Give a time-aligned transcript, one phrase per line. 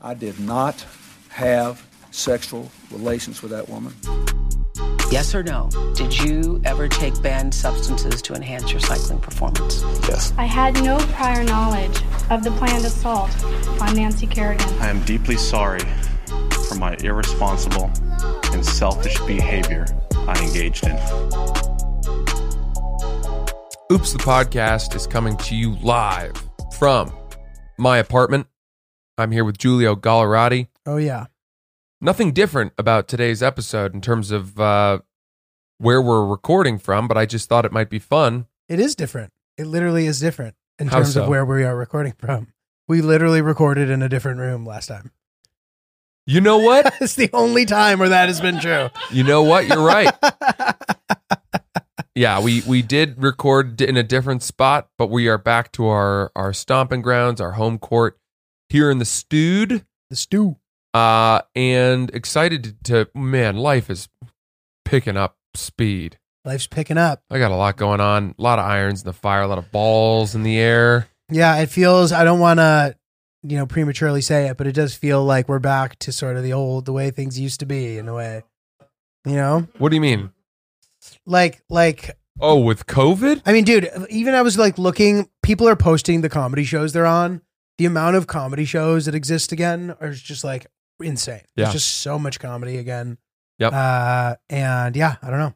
[0.00, 0.86] I did not
[1.30, 3.92] have sexual relations with that woman.
[5.10, 5.68] Yes or no?
[5.96, 9.82] Did you ever take banned substances to enhance your cycling performance?
[10.08, 10.32] Yes.
[10.38, 12.00] I had no prior knowledge
[12.30, 13.30] of the planned assault
[13.82, 14.68] on Nancy Kerrigan.
[14.78, 15.82] I am deeply sorry
[16.68, 17.90] for my irresponsible
[18.52, 19.84] and selfish behavior
[20.14, 20.92] I engaged in.
[23.90, 26.40] Oops, the podcast is coming to you live
[26.78, 27.12] from
[27.78, 28.46] my apartment.
[29.18, 30.68] I'm here with Giulio Gallerati.
[30.86, 31.26] Oh yeah.
[32.00, 35.00] Nothing different about today's episode in terms of uh,
[35.78, 38.46] where we're recording from, but I just thought it might be fun.
[38.68, 39.32] It is different.
[39.56, 41.24] It literally is different in How terms so?
[41.24, 42.48] of where we are recording from.
[42.86, 45.10] We literally recorded in a different room last time.
[46.26, 46.94] You know what?
[47.00, 48.90] it's the only time where that has been true.
[49.10, 49.66] you know what?
[49.66, 50.12] You're right.
[52.14, 56.32] Yeah, we we did record in a different spot, but we are back to our
[56.34, 58.18] our stomping grounds, our home court
[58.68, 59.84] here in the stewed.
[60.10, 60.56] The stew.
[60.94, 64.08] Uh, and excited to, to man, life is
[64.84, 66.18] picking up speed.
[66.44, 67.22] Life's picking up.
[67.30, 69.58] I got a lot going on, a lot of irons in the fire, a lot
[69.58, 71.08] of balls in the air.
[71.30, 72.94] Yeah, it feels I don't wanna,
[73.42, 76.42] you know, prematurely say it, but it does feel like we're back to sort of
[76.42, 78.44] the old the way things used to be in a way.
[79.26, 79.68] You know?
[79.76, 80.30] What do you mean?
[81.26, 83.42] Like like Oh, with COVID?
[83.44, 87.04] I mean, dude, even I was like looking, people are posting the comedy shows they're
[87.04, 87.42] on.
[87.78, 90.66] The amount of comedy shows that exist again are just like
[91.00, 91.42] insane.
[91.54, 91.64] Yeah.
[91.64, 93.18] There's just so much comedy again.
[93.58, 93.72] Yep.
[93.72, 95.54] Uh, and yeah, I don't know.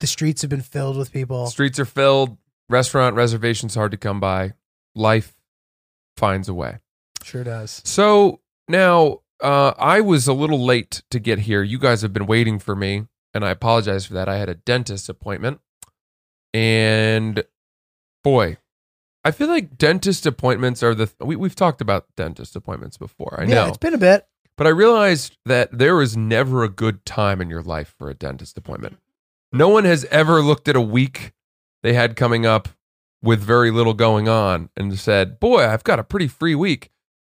[0.00, 1.46] The streets have been filled with people.
[1.46, 2.36] Streets are filled,
[2.68, 4.52] restaurant reservations hard to come by.
[4.94, 5.34] Life
[6.16, 6.78] finds a way.
[7.22, 7.80] Sure does.
[7.84, 11.62] So now uh, I was a little late to get here.
[11.62, 14.28] You guys have been waiting for me, and I apologize for that.
[14.28, 15.60] I had a dentist appointment,
[16.52, 17.44] and
[18.24, 18.58] boy,
[19.24, 23.36] I feel like dentist appointments are the we, we've talked about dentist appointments before.
[23.40, 24.26] I yeah, know, it's been a bit.
[24.56, 28.14] but I realized that there is never a good time in your life for a
[28.14, 28.98] dentist appointment.
[29.52, 31.32] No one has ever looked at a week
[31.82, 32.68] they had coming up
[33.22, 36.90] with very little going on and said, Boy, I've got a pretty free week.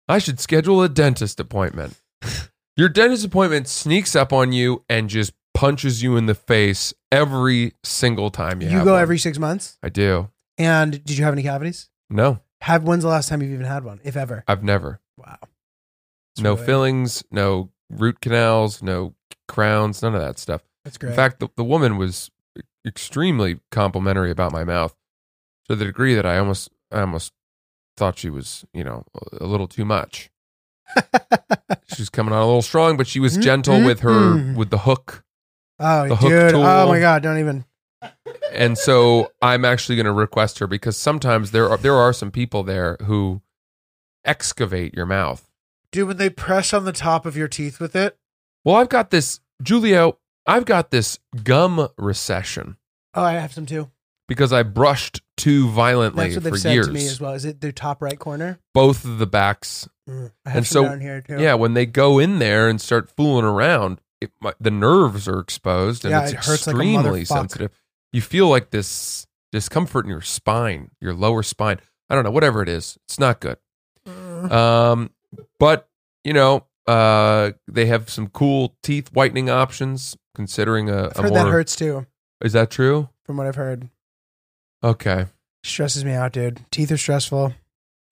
[0.09, 2.01] I should schedule a dentist appointment.
[2.77, 7.73] Your dentist appointment sneaks up on you and just punches you in the face every
[7.83, 9.03] single time you, You, go one.
[9.03, 9.79] every six months.
[9.83, 10.29] I do.
[10.59, 11.89] And did you have any cavities?
[12.09, 14.45] No, Have when's the last time you've even had one, if ever?
[14.49, 15.01] I've never.
[15.17, 15.39] Wow.
[15.41, 19.15] That's no really- fillings, no root canals, no
[19.49, 20.63] crowns, none of that stuff.
[20.85, 21.11] That's great.
[21.11, 22.31] In fact, the, the woman was
[22.87, 24.95] extremely complimentary about my mouth
[25.69, 27.33] to the degree that I almost I almost
[27.97, 29.05] thought she was, you know,
[29.41, 30.31] a, little too much.
[31.87, 34.79] she was coming on a little strong, but she was gentle with her with the
[34.79, 35.25] hook.
[35.81, 36.55] oh, the hook dude.
[36.55, 37.65] Oh my god, don't even.
[38.53, 42.31] And so I'm actually going to request her because sometimes there are there are some
[42.31, 43.43] people there who
[44.25, 45.49] excavate your mouth.
[45.93, 48.19] Dude, when they press on the top of your teeth with it.
[48.65, 52.77] Well, I've got this Julio, I've got this gum recession
[53.15, 53.91] Oh, I have some too.
[54.29, 56.87] because I brushed too violently That's what they've for said years.
[56.89, 57.33] to me as well.
[57.33, 58.59] Is it the top right corner?
[58.75, 61.37] Both of the backs Mm, I have And some so- down here too.
[61.41, 65.41] Yeah, when they go in there and start fooling around, it, mi- the nerves are
[65.41, 67.73] exposed and Yeah, it's it hurts like a extremely sensitive.
[68.17, 71.81] You feel like this discomfort in your spine, your lower spine.
[72.09, 73.59] I don't know, whatever it is, it's not good.
[74.09, 74.51] Mm.
[74.51, 75.11] Um,
[75.59, 75.91] but
[76.25, 80.17] you know, uh, they have some cool teeth whitening options.
[80.35, 82.07] Considering a, I've a heard more that hurts too,
[82.43, 83.11] is that true?
[83.25, 83.91] from what I've heard.
[84.83, 85.27] Okay,
[85.63, 86.61] Stresses me out, dude.
[86.71, 87.53] Teeth are stressful.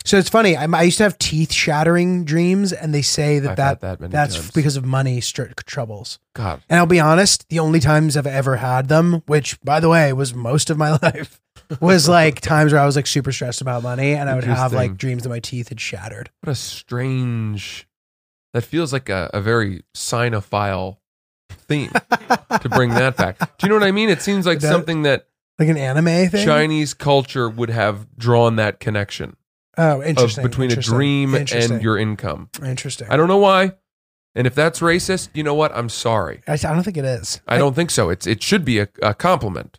[0.06, 0.54] So it's funny.
[0.56, 4.10] I'm, I used to have teeth shattering dreams, and they say that I've that, that
[4.10, 4.50] that's times.
[4.50, 6.18] because of money str- troubles.
[6.34, 9.88] God, And I'll be honest, the only times I've ever had them, which by the
[9.88, 11.40] way was most of my life,
[11.80, 14.74] was like times where I was like super stressed about money, and I would have
[14.74, 16.30] like dreams that my teeth had shattered.
[16.42, 17.88] what a strange.
[18.52, 20.98] That feels like a, a very sinophile
[21.50, 21.90] theme
[22.60, 23.38] to bring that back.
[23.38, 24.10] Do you know what I mean?
[24.10, 25.26] It seems like That- something that
[25.58, 26.44] Like an anime thing.
[26.44, 29.36] Chinese culture would have drawn that connection
[29.76, 30.44] Oh, of interesting.
[30.44, 32.50] between a dream and your income.
[32.64, 33.08] Interesting.
[33.10, 33.72] I don't know why.
[34.34, 35.74] And if that's racist, you know what?
[35.76, 36.42] I'm sorry.
[36.48, 37.40] I, I don't think it is.
[37.46, 38.10] I don't think so.
[38.10, 39.78] It's it should be a, a compliment.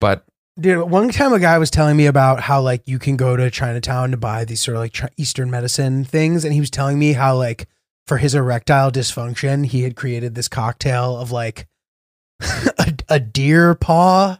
[0.00, 0.24] But
[0.58, 3.50] Dude, one time a guy was telling me about how like you can go to
[3.50, 7.12] Chinatown to buy these sort of like Eastern medicine things, and he was telling me
[7.12, 7.68] how like
[8.06, 11.66] for his erectile dysfunction, he had created this cocktail of like
[12.40, 14.38] a, a deer paw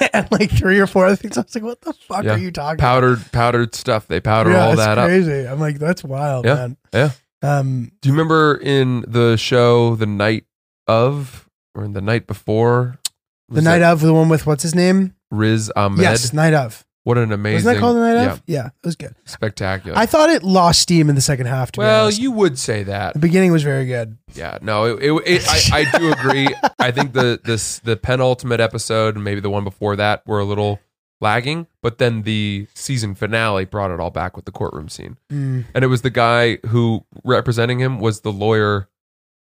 [0.12, 1.36] and like three or four other things.
[1.38, 2.34] I was like, "What the fuck Yeah.
[2.34, 4.06] are you talking?" powdered powdered stuff.
[4.08, 4.50] They powder?
[4.50, 5.06] Yeah, all that up.
[5.06, 5.46] crazy.
[5.46, 6.76] I'm like, that's wild, Yeah, man.
[6.92, 7.10] yeah.
[7.42, 10.44] Um, Do you remember in the show the night
[10.86, 12.98] of or the night before?
[13.48, 15.14] the night of the one with what's his name?
[15.30, 16.00] Riz Ahmed.
[16.00, 16.84] Yes, night of.
[17.04, 17.66] What an amazing.
[17.66, 18.42] Wasn't that called the night yeah, of?
[18.46, 19.14] Yeah, it was good.
[19.24, 19.98] Spectacular.
[19.98, 21.70] I thought it lost steam in the second half.
[21.76, 23.14] Well, you would say that.
[23.14, 24.18] the beginning was very good.
[24.34, 26.48] Yeah, no, it, it, it, I, I do agree.
[26.78, 30.44] I think the this the penultimate episode and maybe the one before that were a
[30.44, 30.78] little
[31.20, 35.18] lagging, but then the season finale brought it all back with the courtroom scene.
[35.30, 35.64] Mm.
[35.74, 38.88] And it was the guy who representing him was the lawyer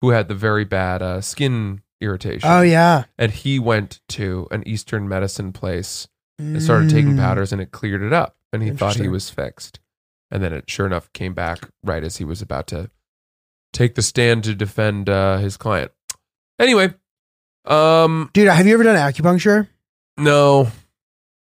[0.01, 2.49] who had the very bad uh, skin irritation.
[2.49, 6.09] Oh yeah, And he went to an Eastern medicine place
[6.41, 7.19] and started taking Mm.
[7.19, 8.37] powders and it cleared it up.
[8.53, 9.79] And he thought he was fixed.
[10.31, 12.91] And then it sure enough came back right as he was about to
[13.73, 15.93] take the stand to defend uh, his client.
[16.59, 16.95] Anyway,
[17.65, 19.69] um, Dude, have you ever done acupuncture?
[20.17, 20.69] no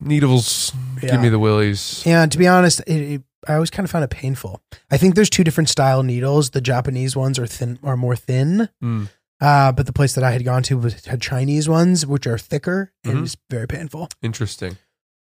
[0.00, 0.73] needles.
[1.02, 1.12] Yeah.
[1.12, 2.02] Give me the willies.
[2.06, 4.61] And to be honest, it, it, I always kind of found it painful.
[4.90, 6.50] I think there's two different style needles.
[6.50, 8.69] The Japanese ones are thin, are more thin.
[8.82, 9.08] Mm.
[9.40, 12.38] Uh, but the place that I had gone to was had Chinese ones, which are
[12.38, 13.23] thicker and Mhm.
[13.25, 14.08] it's very painful.
[14.23, 14.79] Interesting.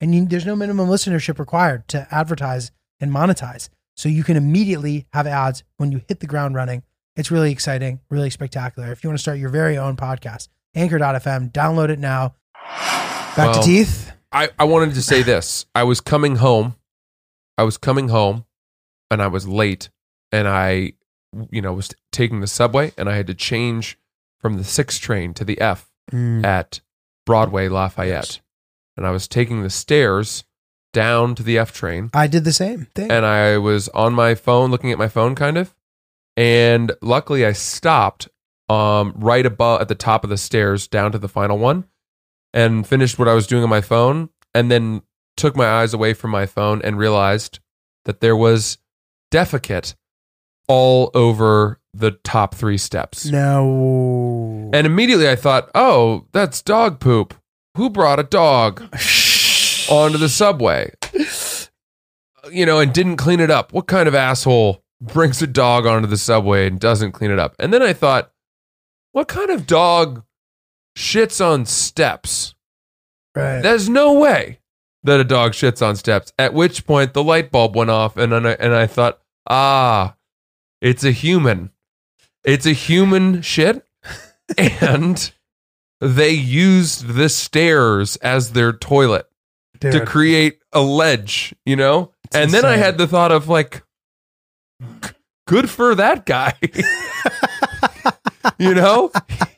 [0.00, 3.68] And you, there's no minimum listenership required to advertise and monetize.
[3.96, 6.84] So you can immediately have ads when you hit the ground running.
[7.16, 8.92] It's really exciting, really spectacular.
[8.92, 12.36] If you want to start your very own podcast, anchor.fm, download it now.
[12.54, 14.12] Back Well, to teeth.
[14.30, 15.66] I, I wanted to say this.
[15.74, 16.76] I was coming home.
[17.56, 18.44] I was coming home
[19.10, 19.90] and I was late
[20.30, 20.92] and I,
[21.50, 23.98] you know, was taking the subway and I had to change
[24.38, 26.44] from the six train to the F mm.
[26.44, 26.80] at
[27.26, 28.40] Broadway Lafayette.
[28.98, 30.42] And I was taking the stairs
[30.92, 33.10] down to the F train I did the same thing.
[33.10, 35.74] and I was on my phone looking at my phone kind of.
[36.36, 38.28] And luckily I stopped
[38.68, 41.84] um right above at the top of the stairs down to the final one
[42.52, 45.02] and finished what I was doing on my phone and then
[45.36, 47.60] took my eyes away from my phone and realized
[48.04, 48.78] that there was
[49.32, 49.94] defecate
[50.66, 53.26] all over the top 3 steps.
[53.26, 54.70] no.
[54.74, 57.34] And immediately I thought, "Oh, that's dog poop.
[57.78, 58.82] Who brought a dog
[59.88, 60.90] onto the subway?"
[62.50, 63.72] You know, and didn't clean it up.
[63.72, 67.54] What kind of asshole brings a dog onto the subway and doesn't clean it up?
[67.60, 68.32] And then I thought,
[69.12, 70.24] "What kind of dog
[70.96, 72.56] shits on steps?"
[73.36, 73.60] right.
[73.62, 74.58] There's no way
[75.04, 76.32] that a dog shits on steps.
[76.36, 80.16] At which point the light bulb went off, and then I, and I thought, "Ah,
[80.80, 81.70] it's a human.
[82.42, 83.86] It's a human shit."
[84.58, 85.30] and
[86.00, 89.26] they used the stairs as their toilet
[89.80, 92.12] to create a ledge, you know?
[92.24, 93.82] It's and then I had the thought of like,
[95.46, 96.54] good for that guy.
[98.58, 99.10] you know?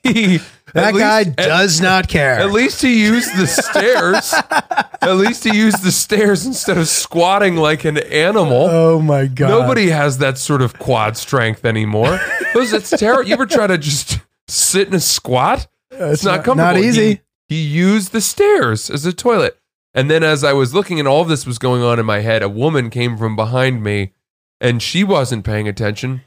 [0.03, 0.39] He,
[0.75, 2.39] that guy least- at- does not care.
[2.39, 4.35] At least he used the stairs.
[5.03, 8.69] At least he used the stairs instead of squatting like an animal.
[8.71, 9.49] oh my God.
[9.49, 12.21] Nobody has that sort of quad strength anymore.
[12.55, 13.27] Those it's terrible.
[13.27, 15.67] You ever try to just sit in a squat?
[16.01, 16.57] It's, not, comfortable.
[16.57, 17.21] Not easy.
[17.49, 19.59] He, he used the stairs as a toilet.
[19.93, 22.21] And then as I was looking and all of this was going on in my
[22.21, 24.13] head, a woman came from behind me
[24.61, 26.23] and she wasn't paying attention.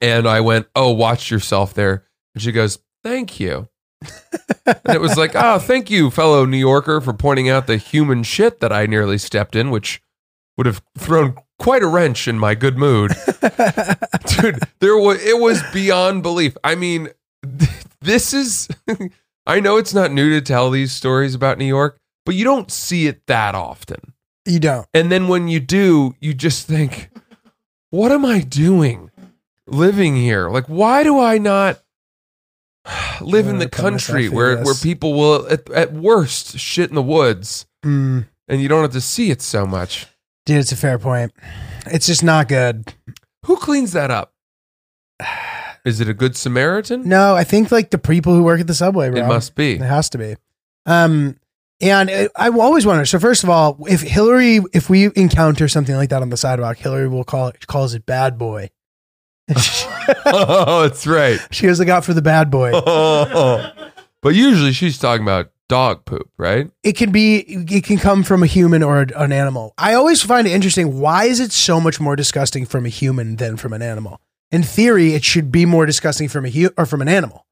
[0.00, 2.04] And I went, Oh, watch yourself there.
[2.34, 3.68] And she goes, Thank you.
[4.66, 8.22] and it was like, Oh, thank you, fellow New Yorker, for pointing out the human
[8.22, 10.02] shit that I nearly stepped in, which
[10.56, 13.12] would have thrown quite a wrench in my good mood.
[14.26, 16.56] Dude, there was it was beyond belief.
[16.62, 17.08] I mean,
[18.04, 18.68] this is
[19.46, 22.70] I know it's not new to tell these stories about New York, but you don't
[22.70, 24.14] see it that often.
[24.46, 24.86] you don't.
[24.94, 27.10] And then when you do, you just think,
[27.90, 29.10] what am I doing
[29.66, 30.48] living here?
[30.48, 31.82] Like, why do I not
[33.20, 37.66] live in the country where, where people will, at, at worst, shit in the woods
[37.84, 38.26] Mm.
[38.48, 40.06] and you don't have to see it so much?
[40.46, 41.32] Dude, it's a fair point.
[41.86, 42.94] It's just not good.
[43.44, 44.32] Who cleans that up?
[45.84, 47.06] Is it a good Samaritan?
[47.06, 49.20] No, I think like the people who work at the subway, bro.
[49.22, 49.74] it must be.
[49.74, 50.36] It has to be.
[50.86, 51.36] Um,
[51.80, 53.04] and I, I always wonder.
[53.04, 56.78] So first of all, if Hillary, if we encounter something like that on the sidewalk,
[56.78, 58.70] Hillary will call it calls it bad boy.
[60.26, 61.38] oh, that's right.
[61.50, 62.72] she has a got for the bad boy.
[64.22, 66.70] but usually she's talking about dog poop, right?
[66.82, 69.74] It can be, it can come from a human or an animal.
[69.76, 70.98] I always find it interesting.
[70.98, 74.20] Why is it so much more disgusting from a human than from an animal?
[74.52, 77.46] In theory, it should be more disgusting from a hu- or from an animal.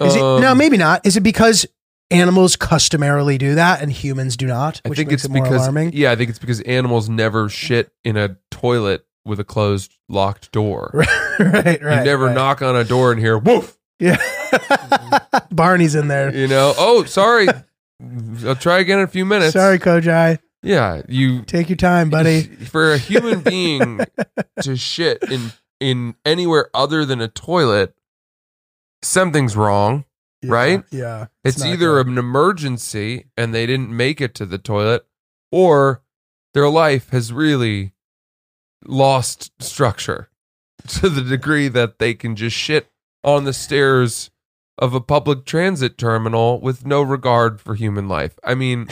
[0.00, 1.06] Is it, Um, no, maybe not.
[1.06, 1.66] Is it because
[2.10, 5.60] animals customarily do that and humans do not, I think makes it's it more because
[5.62, 5.92] alarming.
[5.94, 10.52] yeah, I think it's because animals never shit in a toilet with a closed locked
[10.52, 10.90] door.
[10.94, 11.06] right,
[11.38, 11.76] right.
[11.80, 12.34] you never right.
[12.34, 13.78] knock on a door and hear woof.
[13.98, 14.18] Yeah.
[15.50, 16.34] Barney's in there.
[16.34, 17.46] You know, oh sorry,
[18.44, 19.52] I'll try again in a few minutes.
[19.52, 20.38] Sorry, Kojai.
[20.62, 22.42] Yeah, you Take your time, buddy.
[22.70, 24.00] for a human being
[24.62, 27.94] to shit in in anywhere other than a toilet,
[29.02, 30.04] something's wrong.
[30.40, 30.84] Yeah, Right?
[30.90, 31.26] Yeah.
[31.44, 32.08] It's, not either good.
[32.08, 35.06] an emergency and they didn't make it to the toilet,
[35.52, 36.02] or
[36.54, 37.92] their life has really
[38.84, 40.30] lost structure
[40.88, 42.88] to the degree that they can just shit
[43.22, 44.30] on the stairs
[44.78, 48.38] of a public transit terminal with no regard for human life.
[48.42, 48.88] I mean,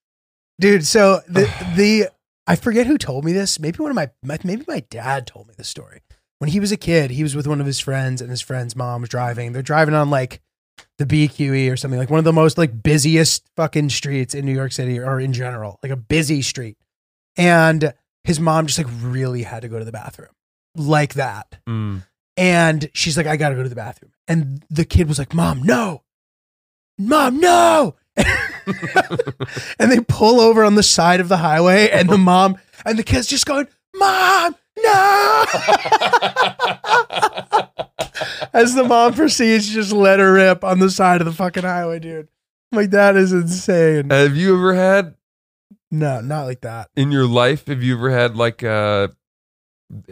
[0.60, 0.86] dude.
[0.86, 2.08] So the the
[2.46, 3.58] I forget who told me this.
[3.58, 6.00] Maybe one of my, my maybe my dad told me this story.
[6.44, 8.76] When he was a kid, he was with one of his friends, and his friend's
[8.76, 9.52] mom was driving.
[9.52, 10.42] They're driving on like
[10.98, 14.52] the BQE or something, like one of the most like busiest fucking streets in New
[14.52, 16.76] York City or in general, like a busy street.
[17.38, 20.28] And his mom just like really had to go to the bathroom,
[20.76, 21.56] like that.
[21.66, 22.02] mm,
[22.36, 24.12] And she's like, I gotta go to the bathroom.
[24.28, 26.02] And the kid was like, Mom, no.
[26.98, 27.94] Mom, no.
[29.78, 33.02] and they pull over on the side of the highway, and the mom and the
[33.02, 35.44] kid's just going, Mom, no.
[38.52, 41.64] As the mom proceeds, to just let her rip on the side of the fucking
[41.64, 42.28] highway, dude.
[42.72, 44.10] Like, that is insane.
[44.10, 45.14] have you ever had
[45.90, 46.88] No, not like that.
[46.96, 47.66] in your life?
[47.66, 49.08] Have you ever had like uh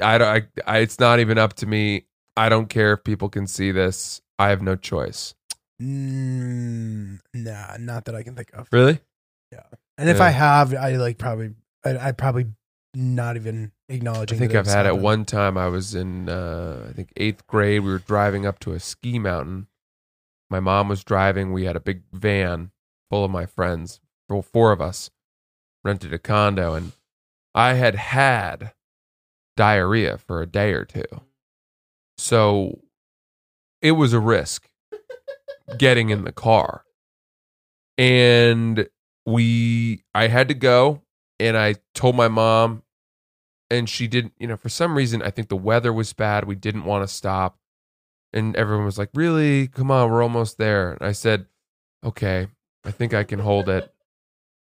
[0.00, 2.06] I don't I, I it's not even up to me.
[2.36, 4.20] I don't care if people can see this.
[4.38, 5.34] I have no choice.
[5.80, 8.68] Mm, nah, not that I can think of.
[8.72, 9.00] Really?
[9.52, 9.62] Yeah.
[9.98, 10.24] And if Yeah.
[10.24, 11.54] I have, I like probably,
[11.84, 12.46] I, I probably
[12.94, 14.36] not even acknowledging.
[14.36, 15.56] I think I've had it one time.
[15.56, 17.82] I was in, uh, I think eighth grade.
[17.82, 19.66] We were driving up to a ski mountain.
[20.50, 21.52] My mom was driving.
[21.52, 22.70] We had a big van
[23.10, 25.10] full of my friends, four four of us,
[25.84, 26.92] rented a condo, and
[27.54, 28.72] I had had
[29.56, 31.04] diarrhea for a day or two.
[32.16, 32.80] So
[33.80, 34.68] it was a risk
[35.78, 36.84] getting in the car.
[37.98, 38.88] And
[39.26, 41.02] we, I had to go,
[41.38, 42.81] and I told my mom,
[43.72, 46.44] and she didn't you know for some reason i think the weather was bad.
[46.44, 47.58] We didn't want to stop.
[48.34, 49.68] And everyone was like really?
[49.68, 50.92] Come on we're almost there.
[50.92, 51.46] And i said
[52.04, 52.48] okay
[52.84, 53.92] i think i can hold it.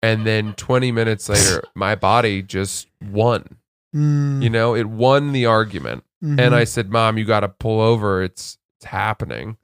[0.02, 3.56] And then 20 minutes later my body just won.
[3.94, 6.04] Mm, you know it won the argument.
[6.24, 6.40] Mhm.
[6.40, 8.22] and i said mom you got to pull over.
[8.22, 9.56] It's it's happening.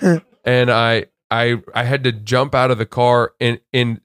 [0.44, 4.00] And i i i had to jump out of the car and and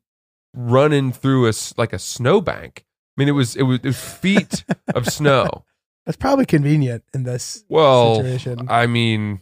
[0.53, 2.85] running through a like a snowbank
[3.17, 4.63] mean it was it was, it was feet
[4.95, 5.63] of snow
[6.05, 8.67] that's probably convenient in this well situation.
[8.69, 9.39] i mean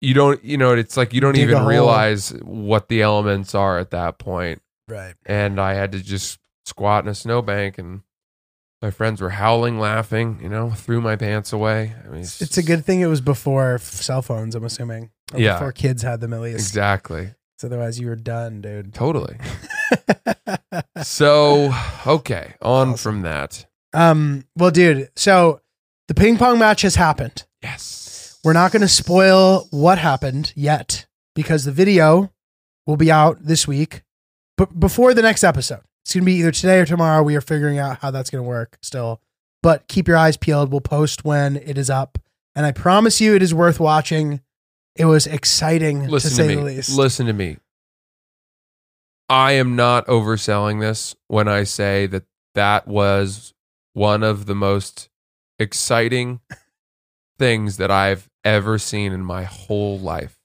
[0.00, 3.78] you don't you know it's like you don't Dig even realize what the elements are
[3.78, 5.14] at that point right.
[5.26, 8.02] and i had to just squat in a snowbank and
[8.82, 12.62] my friends were howling laughing you know threw my pants away i mean It's a
[12.62, 14.54] good thing it was before cell phones.
[14.54, 15.10] I'm assuming.
[15.36, 15.54] Yeah.
[15.54, 16.56] Before kids had them at least.
[16.58, 18.94] exactly 'Cause Otherwise, you were done, dude.
[18.94, 19.36] Totally.
[21.02, 21.72] So,
[22.06, 23.66] okay, on from that.
[23.94, 24.44] um.
[24.56, 25.10] Well, dude.
[25.16, 25.60] So
[26.08, 27.44] the ping pong match has happened.
[27.62, 28.38] Yes.
[28.44, 32.32] We're not going to spoil what happened yet because the video
[32.86, 34.02] will be out this week,
[34.56, 35.80] but before the next episode.
[36.04, 37.22] It's going to be either today or tomorrow.
[37.22, 39.20] We are figuring out how that's going to work still.
[39.62, 40.70] But keep your eyes peeled.
[40.72, 42.18] We'll post when it is up.
[42.56, 44.40] And I promise you it is worth watching.
[44.96, 46.54] It was exciting Listen to to, say me.
[46.54, 46.96] the least.
[46.96, 47.58] Listen to me.
[49.30, 52.24] I am not overselling this when I say that
[52.56, 53.54] that was
[53.92, 55.08] one of the most
[55.60, 56.40] exciting
[57.38, 60.36] things that I've ever seen in my whole life.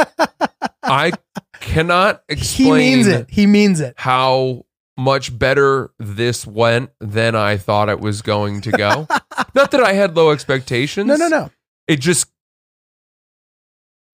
[0.82, 1.12] I
[1.60, 3.26] cannot he explain means it.
[3.28, 3.92] He means it.
[3.98, 4.64] how
[4.96, 9.06] much better this went than I thought it was going to go.
[9.54, 11.06] Not that I had low expectations.
[11.06, 11.50] No, no, no.
[11.86, 12.26] It just,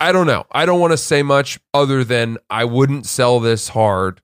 [0.00, 0.44] I don't know.
[0.50, 4.20] I don't want to say much other than I wouldn't sell this hard,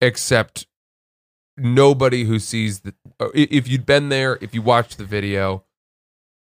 [0.00, 0.66] except
[1.56, 2.94] nobody who sees the.
[3.20, 5.64] uh, If you'd been there, if you watched the video,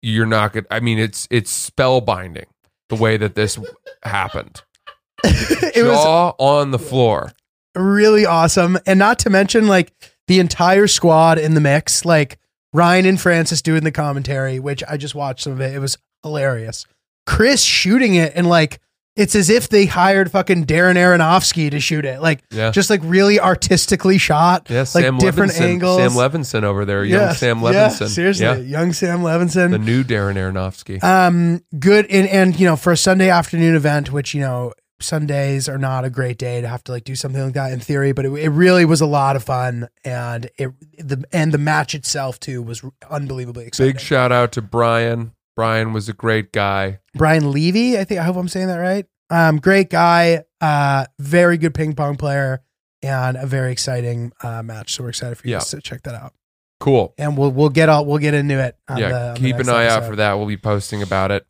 [0.01, 0.65] you're not gonna.
[0.71, 2.45] I mean, it's it's spellbinding
[2.89, 3.57] the way that this
[4.03, 4.61] happened.
[5.23, 7.31] it was on the floor.
[7.75, 8.77] really awesome.
[8.85, 9.93] And not to mention, like,
[10.27, 12.37] the entire squad in the mix, like
[12.73, 15.73] Ryan and Francis doing the commentary, which I just watched some of it.
[15.73, 16.85] It was hilarious.
[17.25, 18.79] Chris shooting it, and like,
[19.15, 22.19] it's as if they hired fucking Darren Aronofsky to shoot it.
[22.19, 22.71] Like, Yeah.
[22.71, 24.67] just like really artistically shot.
[24.71, 25.61] Yeah, like Sam different Levinson.
[25.61, 25.97] angles.
[25.97, 28.01] Sam Levinson over there, young Yeah, Sam Levinson.
[28.01, 29.69] yeah, seriously, Yeah, young Sam Levinson.
[29.71, 31.03] the new Darren Aronofsky.
[31.03, 35.67] Um, good and and you know for a Sunday afternoon event, which you know Sundays
[35.69, 38.13] are not a great day to have to like do something like that in theory,
[38.13, 41.93] but it, it really was a lot of fun, and it the and the match
[41.93, 43.93] itself too was unbelievably exciting.
[43.93, 45.33] Big shout out to Brian.
[45.55, 46.99] Brian was a great guy.
[47.15, 49.05] Brian Levy, I think I hope I'm saying that right.
[49.29, 52.61] Um, great guy, uh, very good ping pong player,
[53.01, 54.93] and a very exciting uh, match.
[54.93, 55.59] So we're excited for you Yeah.
[55.59, 56.33] guys to check that out.
[56.79, 57.13] Cool.
[57.17, 58.75] And we'll we'll get all we'll get into it.
[58.89, 60.33] Yeah, the, keep an eye out for that.
[60.33, 61.45] We'll be posting about it.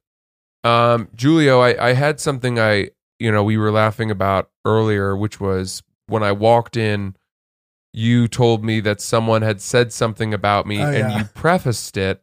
[0.64, 5.40] Um, Julio, I, I had something I, you know, we were laughing about earlier, which
[5.40, 7.16] was when I walked in,
[7.94, 11.18] you told me that someone had said something about me, Oh, and yeah.
[11.20, 12.22] you prefaced it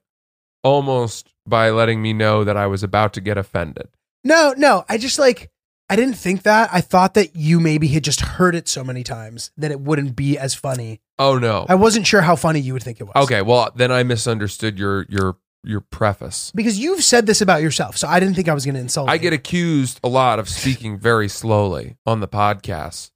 [0.62, 3.88] almost by letting me know that I was about to get offended.
[4.24, 4.84] No, no.
[4.88, 5.50] I just like
[5.88, 6.70] I didn't think that.
[6.72, 10.14] I thought that you maybe had just heard it so many times that it wouldn't
[10.14, 11.00] be as funny.
[11.18, 11.66] Oh no.
[11.68, 13.16] I wasn't sure how funny you would think it was.
[13.16, 16.52] Okay, well then I misunderstood your your your preface.
[16.54, 19.10] Because you've said this about yourself, so I didn't think I was going to insult
[19.10, 19.20] I you.
[19.20, 23.10] get accused a lot of speaking very slowly on the podcast,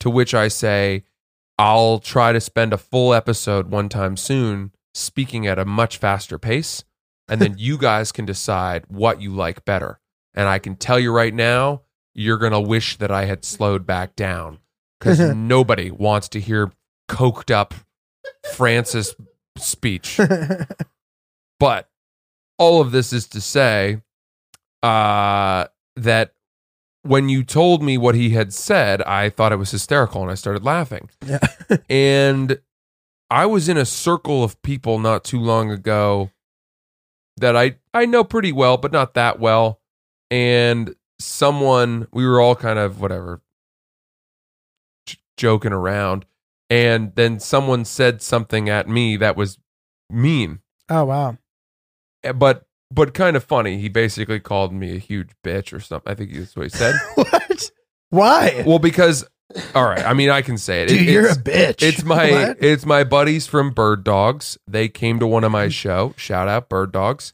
[0.00, 1.04] to which I say,
[1.58, 6.38] I'll try to spend a full episode one time soon speaking at a much faster
[6.38, 6.84] pace,
[7.28, 10.00] and then you guys can decide what you like better.
[10.34, 11.82] And I can tell you right now,
[12.14, 14.58] you're going to wish that I had slowed back down
[14.98, 16.72] because nobody wants to hear
[17.08, 17.74] coked up
[18.52, 19.14] Francis
[19.58, 20.20] speech.
[21.64, 21.88] But
[22.58, 24.02] all of this is to say
[24.82, 26.34] uh, that
[27.02, 30.34] when you told me what he had said, I thought it was hysterical and I
[30.34, 31.10] started laughing.
[31.26, 31.38] Yeah.
[31.88, 32.60] and
[33.34, 36.30] I was in a circle of people not too long ago
[37.36, 39.80] that I, I know pretty well, but not that well.
[40.30, 43.42] And someone, we were all kind of whatever,
[45.04, 46.26] j- joking around.
[46.70, 49.58] And then someone said something at me that was
[50.08, 51.36] mean oh wow.
[52.22, 53.78] Eh, but but kind of funny.
[53.78, 56.10] He basically called me a huge bitch or something.
[56.10, 56.94] I think that's what he said.
[57.16, 57.70] what?
[58.10, 58.62] Why?
[58.64, 59.26] well, because
[59.74, 60.88] all right, I mean, I can say it.
[60.88, 61.82] Dude, It- you're a bitch.
[61.82, 62.56] it's my What?
[62.60, 64.58] it's my buddies from Bird Dogs.
[64.66, 66.14] They came to one of my show.
[66.16, 67.32] Shout out Bird Dogs,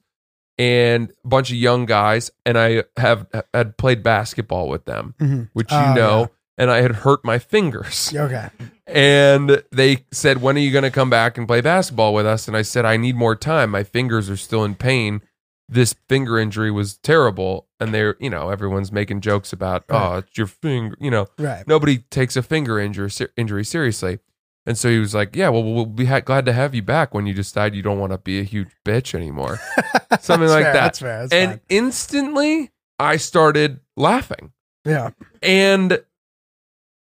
[0.59, 2.31] and a bunch of young guys.
[2.45, 5.49] And I have had played basketball with them, Mhm.
[5.53, 6.19] which you Oh, know.
[6.21, 6.27] yeah.
[6.59, 8.13] And I had hurt my fingers.
[8.17, 8.49] Okay.
[8.87, 12.49] And they said, When are you going to come back and play basketball with us?
[12.49, 13.71] And I said, I need more time.
[13.71, 15.23] My fingers are still in pain.
[15.73, 17.69] This finger injury was terrible.
[17.79, 20.15] And they're, you know, everyone's making jokes about, Right.
[20.15, 20.97] oh, it's your finger.
[21.01, 21.67] You know, Right.
[21.69, 24.19] nobody takes a finger injury, injury seriously.
[24.67, 27.15] And so he was like, Yeah, well, we'll be ha- glad to have you back
[27.15, 29.59] when you decide you don't want to be a huge bitch anymore.
[30.21, 30.81] Something like fair, that.
[30.83, 31.21] That's fair.
[31.21, 31.61] That's and fine.
[31.71, 34.53] instantly, I started laughing.
[34.85, 35.11] Yeah.
[35.43, 36.03] And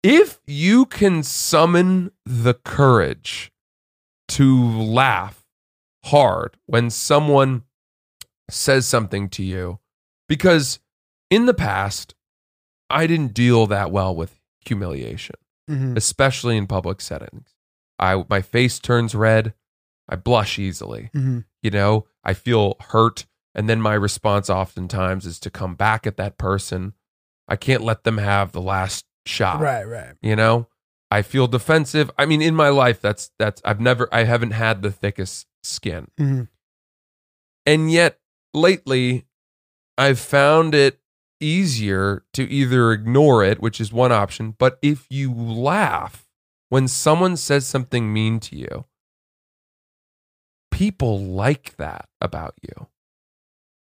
[0.03, 3.51] if you can summon the courage
[4.29, 5.43] to laugh
[6.05, 7.63] hard when someone
[8.49, 9.79] says something to you,
[10.27, 10.79] because
[11.29, 12.15] in the past,
[12.89, 15.35] I didn't deal that well with humiliation,
[15.69, 15.97] Mhm.
[15.97, 17.53] especially in public settings.
[17.99, 19.53] I my face turns red,
[20.07, 21.09] I blush easily.
[21.13, 21.45] Mhm.
[21.61, 26.17] You know, I feel hurt, and then my response oftentimes is to come back at
[26.17, 26.93] that person.
[27.47, 29.59] I can't let them have the last shot.
[29.59, 29.83] Right.
[29.83, 30.15] Right.
[30.21, 30.67] You know,
[31.11, 32.09] I feel defensive.
[32.17, 36.07] I mean, in my life, that's that's I've never I haven't had the thickest skin,
[36.17, 36.47] Mhm.
[37.65, 38.19] and yet
[38.57, 39.25] lately,
[39.97, 40.99] I've found it
[41.39, 46.27] easier to either ignore it, which is one option, but if you laugh
[46.69, 48.85] when someone says something mean to you,
[50.71, 52.87] people like that about you.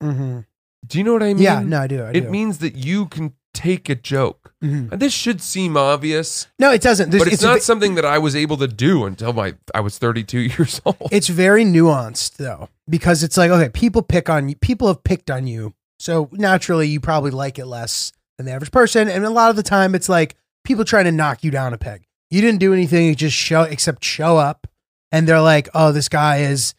[0.03, 0.47] Mhm.
[0.87, 1.43] Do you know what I mean?
[1.43, 1.61] Yeah.
[1.61, 2.03] No, I do.
[2.03, 2.31] I it do.
[2.31, 4.53] means that you can take a joke.
[4.63, 4.99] Mhm.
[4.99, 7.11] This should seem obvious, No, it doesn't.
[7.11, 9.81] There's, but it's, a not something that I was able to do until my I
[9.81, 11.09] was 32 years old.
[11.11, 15.31] it's very nuanced though because it's like okay people pick on you people have picked
[15.31, 19.31] on you so naturally you probably like it less than the average person and a
[19.31, 22.41] lot of the time it's like people trying to knock you down a peg you
[22.43, 24.67] didn't do anything you just show except show up
[25.11, 26.75] and they're like oh this guy is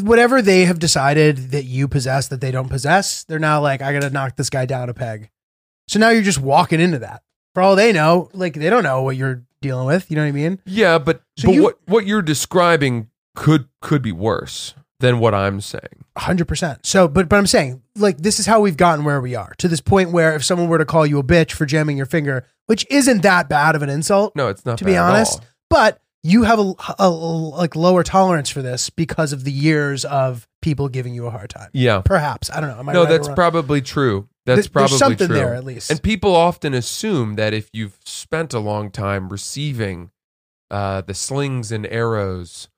[0.00, 3.92] whatever they have decided that you possess that they don't possess they're now like i
[3.92, 5.30] gotta knock this guy down a peg
[5.90, 7.22] so now you're just walking into that
[7.54, 10.28] for all they know like they don't know what you're dealing with you know what
[10.28, 14.74] i mean yeah, but, So but you- what what you're describing could could be worse
[15.00, 16.04] than what I'm saying.
[16.18, 16.84] hundred percent.
[16.84, 19.66] So, but but I'm saying, like, this is how we've gotten where we are to
[19.66, 22.44] this point where if someone were to call you a bitch for jamming your finger,
[22.66, 25.38] which isn't that bad of an insult, No, it's not to bad be at honest,
[25.40, 25.44] all.
[25.70, 30.04] but you have a, a- a- like lower tolerance for this because of the years
[30.04, 31.70] of people giving you a hard time.
[31.72, 32.02] Yeah.
[32.04, 32.78] Perhaps I don't know.
[32.80, 33.36] Am I No, right or that's wrong?
[33.36, 34.28] probably true.
[34.46, 35.36] That's Th- probably something true.
[35.36, 35.90] there at least.
[35.90, 40.10] And people often assume that if you've spent a long time receiving
[40.70, 42.68] uh, the slings and arrows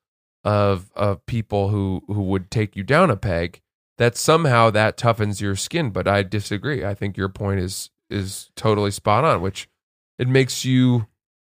[0.43, 3.61] of of people who who would take you down a peg,
[3.97, 5.89] that somehow that toughens your skin.
[5.91, 6.83] But I disagree.
[6.83, 9.69] I think your point is is totally spot on, which
[10.19, 11.07] it makes you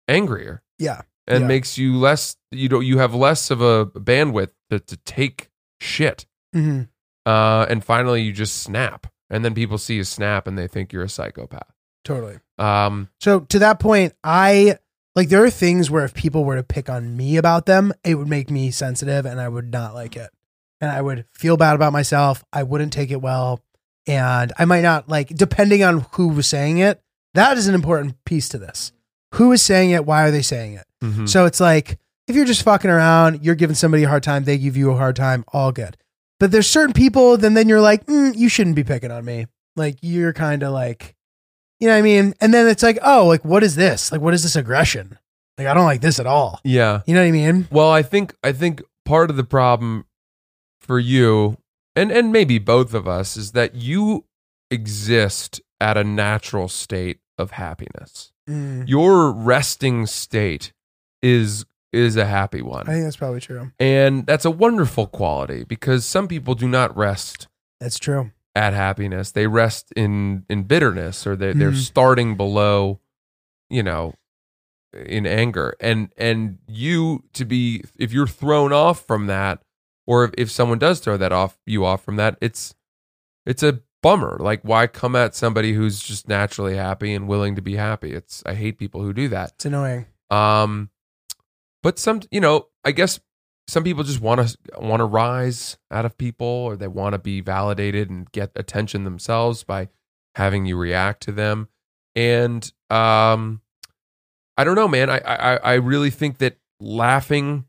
[0.07, 1.01] angrier Yeah.
[1.27, 1.47] and Yeah.
[1.47, 6.25] makes you less you don't you have less of a bandwidth to, to take shit.
[6.53, 6.83] hmm
[7.25, 9.05] Uh, and finally you just snap.
[9.29, 11.71] And then people see you snap and they think you're a psychopath.
[12.03, 12.39] Totally.
[12.57, 14.77] Um, So to that point, I
[15.15, 18.15] like there are things where if people were to pick on me about them, it
[18.15, 20.29] would make me sensitive and I would not like it.
[20.81, 22.43] And I would feel bad about myself.
[22.53, 23.61] I wouldn't take it well.
[24.07, 27.01] And I might not like depending on who was saying it,
[27.33, 28.91] that is an important piece to this.
[29.35, 30.05] Who is saying it?
[30.05, 30.85] Why are they saying it?
[31.03, 31.27] mhm.
[31.29, 34.57] So it's like if you're just fucking around, you're giving somebody a hard time, they
[34.57, 35.97] give you a hard time, all good.
[36.39, 39.47] But there's certain people, then then you're like, mm, you shouldn't be picking on me.
[39.75, 41.15] Like you're kind of like,
[41.79, 42.33] you know what I mean?
[42.41, 44.11] And then it's like, oh, like what is this?
[44.11, 45.17] Like what is this aggression?
[45.57, 46.59] Like I don't like this at all.
[46.63, 47.01] yeah.
[47.05, 47.67] You know what I mean?
[47.71, 50.05] Well, I think I think part of the problem
[50.79, 51.57] for you
[51.95, 54.25] and and maybe both of us is that you
[54.71, 58.31] exist at a natural state of happiness.
[58.49, 60.71] Mm, Your resting state
[61.21, 62.87] is is a happy one.
[62.87, 63.71] I think that's probably true.
[63.79, 67.47] And that's a wonderful quality because some people do not rest
[67.79, 68.31] That's true.
[68.55, 69.31] at happiness.
[69.31, 71.75] They rest in in bitterness or they they're Mhm.
[71.83, 72.99] starting below,
[73.69, 74.13] you know,
[74.93, 75.75] in anger.
[75.79, 79.61] And and you to be if you're thrown off from that,
[80.07, 82.75] or if, if someone does throw that off you off from that, it's
[83.45, 84.37] it's a bummer.
[84.39, 88.13] Like why come at somebody who's just naturally happy and willing to be happy?
[88.13, 89.53] It's I hate people who do that.
[89.55, 90.05] It's annoying.
[90.29, 90.89] Um,
[91.83, 93.19] but some, you know, I guess
[93.67, 97.19] some people just want to want to rise out of people, or they want to
[97.19, 99.89] be validated and get attention themselves by
[100.35, 101.67] having you react to them.
[102.15, 103.61] And um,
[104.57, 105.09] I don't know, man.
[105.09, 107.65] I I I really think that laughing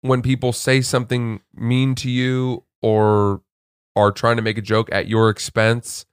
[0.00, 3.42] when people say something mean to you or
[3.94, 6.06] are trying to make a joke at your expense,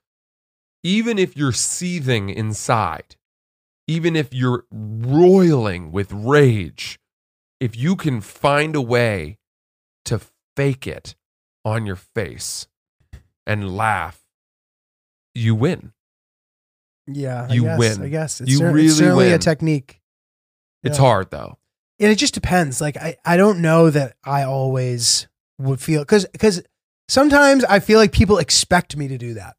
[0.82, 3.16] even if you're seething inside,
[3.86, 6.98] even if you're roiling with rage,
[7.60, 9.38] if you can find a way
[10.06, 10.20] to
[10.56, 11.14] fake it
[11.64, 12.66] on your face
[13.46, 14.20] and laugh,
[15.34, 15.92] you win.
[17.06, 17.46] Yeah.
[17.48, 18.02] I You guess, win.
[18.02, 20.00] I guess it's, You cer- really it's certainly a technique.
[20.82, 21.04] It's Yeah.
[21.04, 21.58] hard though.
[22.00, 25.28] and it just depends like i, I don't know that i always
[25.60, 26.60] would feel because because
[27.08, 29.56] sometimes i feel like people expect me to do that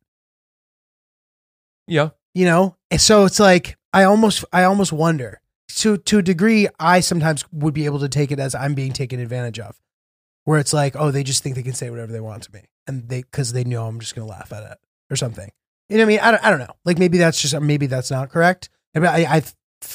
[1.87, 2.09] Yeah.
[2.33, 6.67] you know and so it's like i almost i almost wonder to to a degree
[6.79, 9.79] i sometimes would be able to take it as i'm being taken advantage of
[10.43, 12.61] where it's like oh they just think they can say whatever they want to me
[12.87, 14.77] and they because they know i'm just gonna laugh at it
[15.09, 15.51] or something.
[15.89, 16.19] You know what i mean?
[16.19, 16.75] I don't, I don't know.
[16.83, 18.69] Like maybe that's just maybe that's not correct.
[18.93, 19.43] But i i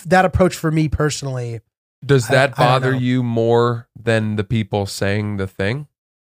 [0.06, 1.60] that approach for me personally
[2.04, 5.88] Does that I bother you more than the people saying the thing?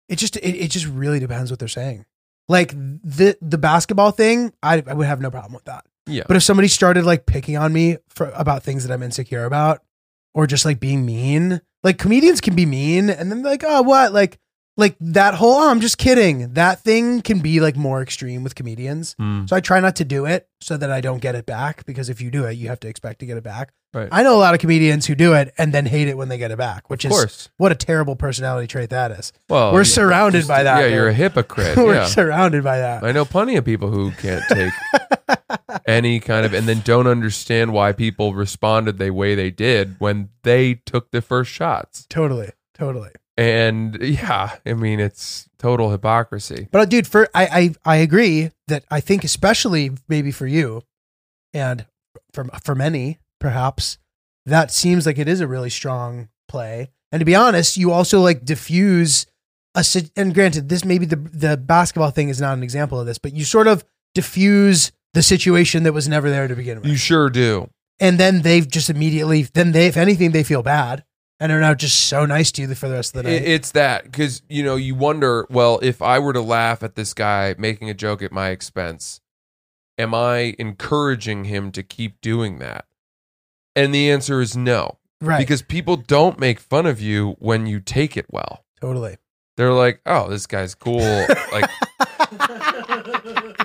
[0.08, 2.04] it just it, it just really depends what they're saying.
[2.48, 6.24] Like the the basketball thing I, I would have no problem with that Yeah.
[6.28, 9.82] but if somebody started like picking on me for about things that i'm insecure about
[10.34, 14.12] or just like being mean like comedians can be mean and then like oh what
[14.12, 14.38] like
[14.76, 18.54] like that whole oh i'm just kidding that thing can be like more extreme with
[18.54, 19.48] comedians Mm.
[19.48, 22.08] so i try not to do it so that i don't get it back because
[22.08, 24.08] if you do it you have to expect to get it back Right.
[24.10, 26.36] i know a lot of comedians who do it and then hate it when they
[26.36, 27.48] get it back which of is course.
[27.58, 30.94] what a terrible personality trait that is Well, we're surrounded just- by that Yeah, dude.
[30.94, 31.76] you're a hypocrite.
[31.84, 32.06] We're yeah.
[32.06, 33.04] surrounded by that.
[33.04, 34.72] I know plenty of people who can't take
[35.86, 40.30] any kind of and then don't understand why people responded the way they did when
[40.42, 42.06] they took the first shots.
[42.08, 43.10] Totally, totally.
[43.36, 46.68] And yeah, I mean it's total hypocrisy.
[46.70, 50.82] But uh, dude, for I, I I agree that I think especially maybe for you,
[51.52, 51.86] and
[52.32, 53.98] for for many perhaps
[54.46, 56.90] that seems like it is a really strong play.
[57.10, 59.26] And to be honest, you also like diffuse
[59.74, 59.84] a
[60.16, 63.32] and granted this maybe the the basketball thing is not an example of this, but
[63.32, 63.84] you sort of
[64.14, 66.86] diffuse the situation that was never there to begin with.
[66.90, 67.70] You sure do.
[68.00, 71.04] and then they've just immediately then they if anything they feel bad
[71.40, 73.42] and are now just so nice to you for the rest of the night.
[73.42, 75.46] It- It's that because you know you wonder.
[75.50, 79.20] Well, if I were to laugh at this guy making a joke at my expense,
[79.98, 82.84] am I encouraging him to keep doing that?
[83.76, 85.38] And the answer is no, right.
[85.38, 88.64] because people don't make fun of you when you take it well.
[88.80, 89.16] totally.
[89.56, 90.98] They're like, "Oh, this guy's cool."
[91.52, 91.70] Like,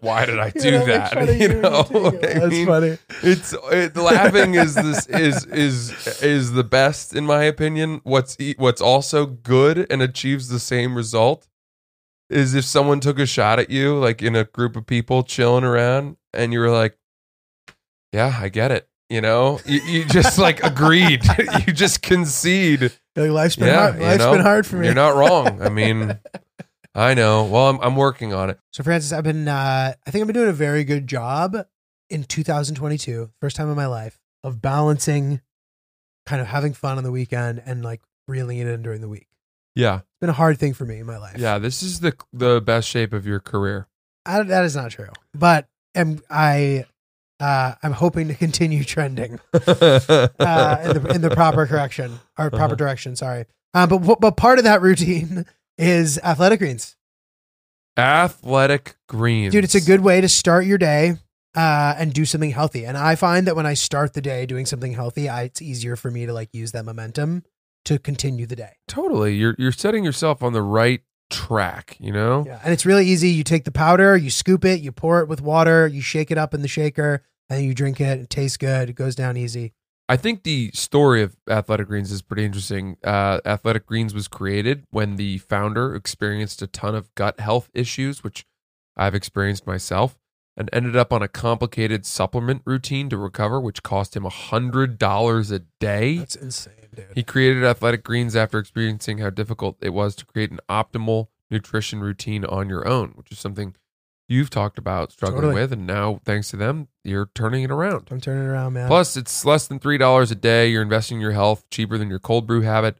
[0.00, 1.28] why did I do that?
[1.38, 2.98] You know, I That's mean, funny.
[3.22, 8.00] it's it, laughing is this is is is the best in my opinion.
[8.04, 11.46] What's e- what's also good and achieves the same result
[12.30, 15.64] is if someone took a shot at you, like in a group of people chilling
[15.64, 16.98] around, and you were like,
[18.12, 21.22] "Yeah, I get it." You know, you, you just like agreed.
[21.66, 22.92] you just concede.
[23.16, 23.94] Like, life's been yeah, hard.
[23.96, 24.86] you Life's know, been hard for me.
[24.86, 25.62] You're not wrong.
[25.62, 26.18] I mean,
[26.94, 27.44] I know.
[27.44, 28.58] Well, I'm I'm working on it.
[28.72, 31.56] so Francis, I've been uh I think I've been doing a very good job
[32.10, 35.40] in 2022, first time in my life, of balancing
[36.26, 39.26] kind of having fun on the weekend and like reeling it in during the week.
[39.74, 39.96] Yeah.
[39.98, 41.36] It's been a hard thing for me in my life.
[41.38, 41.58] Yeah.
[41.58, 43.86] This is the the best shape of your career.
[44.26, 45.08] I, that is not true.
[45.34, 46.84] But am I
[47.40, 49.68] uh, I'm hoping to continue trending uh, in
[51.02, 52.74] the in the proper correction or proper Uh-huh.
[52.74, 53.14] direction.
[53.16, 55.46] Sorry, uh, but but part of that routine
[55.78, 56.96] is athletic greens,
[57.96, 59.52] Athletic greens.
[59.52, 59.64] dude.
[59.64, 61.14] It's a good way to start your day
[61.56, 62.84] uh, and do something healthy.
[62.86, 65.96] And I find that when I start the day doing something healthy, I, it's easier
[65.96, 67.42] for me to like use that momentum
[67.86, 68.72] to continue the day.
[68.86, 69.34] totally.
[69.34, 72.44] You're you're setting yourself on the right track, you know?
[72.46, 73.30] Yeah, and it's really easy.
[73.30, 76.38] You take the powder, you scoop it, you pour it with water, you shake it
[76.38, 78.20] up in the shaker, and you drink it.
[78.20, 78.90] It tastes good.
[78.90, 79.72] It goes down easy.
[80.08, 82.96] I think the story of Athletic Greens is pretty interesting.
[83.04, 88.24] Uh, Athletic Greens was created when the founder experienced a ton of gut health issues,
[88.24, 88.46] which
[88.96, 90.16] I've experienced myself,
[90.56, 95.58] and ended up on a complicated supplement routine to recover, which cost him $100 a
[95.78, 96.16] day.
[96.16, 97.06] That's insane, dude.
[97.14, 102.00] He created Athletic Greens after experiencing how difficult it was to create an optimal nutrition
[102.00, 103.76] routine on your own, which is something
[104.28, 105.62] you've talked about struggling Totally.
[105.62, 105.72] with.
[105.72, 108.08] And now, thanks to them, you're turning it around.
[108.10, 108.88] I'm turning it around, man.
[108.88, 110.68] Plus, it's less than $3 a day.
[110.68, 112.98] You're investing in your health, cheaper than your cold brew habit,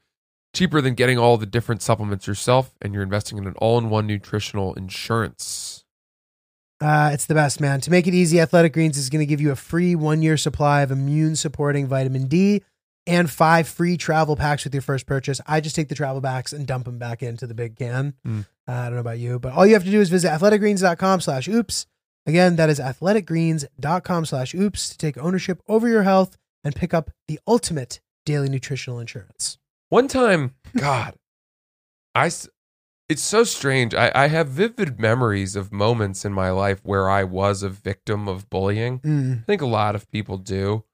[0.54, 3.90] cheaper than getting all the different supplements yourself, and you're investing in an all in
[3.90, 5.84] one nutritional insurance.
[6.80, 7.80] Uh, it's the best, man.
[7.80, 10.36] To make it easy, Athletic Greens is going to give you a free one year
[10.36, 12.62] supply of immune supporting vitamin D
[13.06, 15.40] and five free travel packs with your first purchase.
[15.46, 18.14] I just take the travel packs and dump them back into the big can.
[18.24, 18.46] Mm.
[18.68, 21.22] Uh, I don't know about you, but all you have to do is visit athleticgreens.com
[21.22, 21.86] slash oops.
[22.26, 27.10] Again, that is athleticgreens.com slash oops to take ownership over your health and pick up
[27.26, 29.56] the ultimate daily nutritional insurance.
[29.88, 31.14] One time, God,
[32.14, 32.26] I,
[33.08, 33.94] it's so strange.
[33.94, 38.28] I, I have vivid memories of moments in my life where I was a victim
[38.28, 38.98] of bullying.
[39.00, 39.40] Mm.
[39.40, 40.84] I think a lot of people do.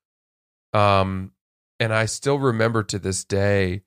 [0.72, 1.32] Um,
[1.80, 3.82] and I still remember to this day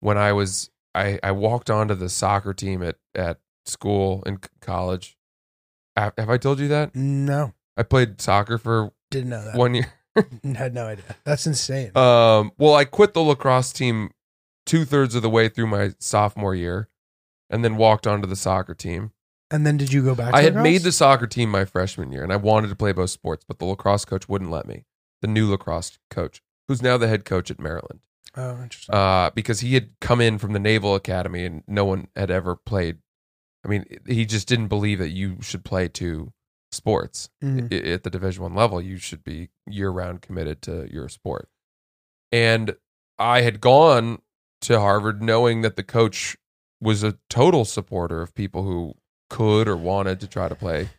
[0.00, 5.16] when I was I, I walked onto the soccer team at at school and college.
[5.96, 6.94] Have have I told you that?
[6.94, 9.56] No, I played soccer for didn't know that.
[9.56, 9.92] one year.
[10.54, 11.04] Had no idea.
[11.24, 11.94] That's insane.
[11.94, 14.10] Um, well, I quit the lacrosse team
[14.64, 16.88] two thirds of the way through my sophomore year,
[17.50, 19.12] and then walked onto the soccer team.
[19.50, 20.30] and then did you go back?
[20.32, 20.64] To I had lacrosse?
[20.64, 23.58] made the soccer team my freshman year, and I wanted to play both sports, but
[23.58, 24.86] the lacrosse coach wouldn't let me.
[25.20, 28.00] The new lacrosse coach, who's now the head coach at Maryland,
[28.36, 28.94] Oh, interesting.
[28.94, 32.54] uh, because he had come in from the Naval Academy and no one had ever
[32.56, 32.98] played.
[33.64, 36.32] I mean, he just didn't believe that you should play two
[36.72, 37.72] sports Mhm.
[37.72, 38.80] I- at the Division One level.
[38.80, 41.48] You should be year round committed to your sport.
[42.32, 42.76] And
[43.18, 44.20] I had gone
[44.62, 46.36] to Harvard knowing that the coach
[46.80, 48.94] was a total supporter of people who
[49.30, 50.90] could or wanted to try to play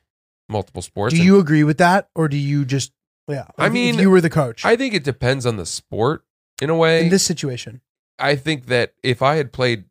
[0.50, 1.14] multiple sports.
[1.14, 2.92] Do And you agree with that, or do you just?
[3.28, 4.64] Yeah, I mean, you were the coach.
[4.66, 6.24] I think it depends on the sport
[6.62, 7.04] in a way.
[7.04, 7.82] in this situation,
[8.20, 9.86] I think that if I had played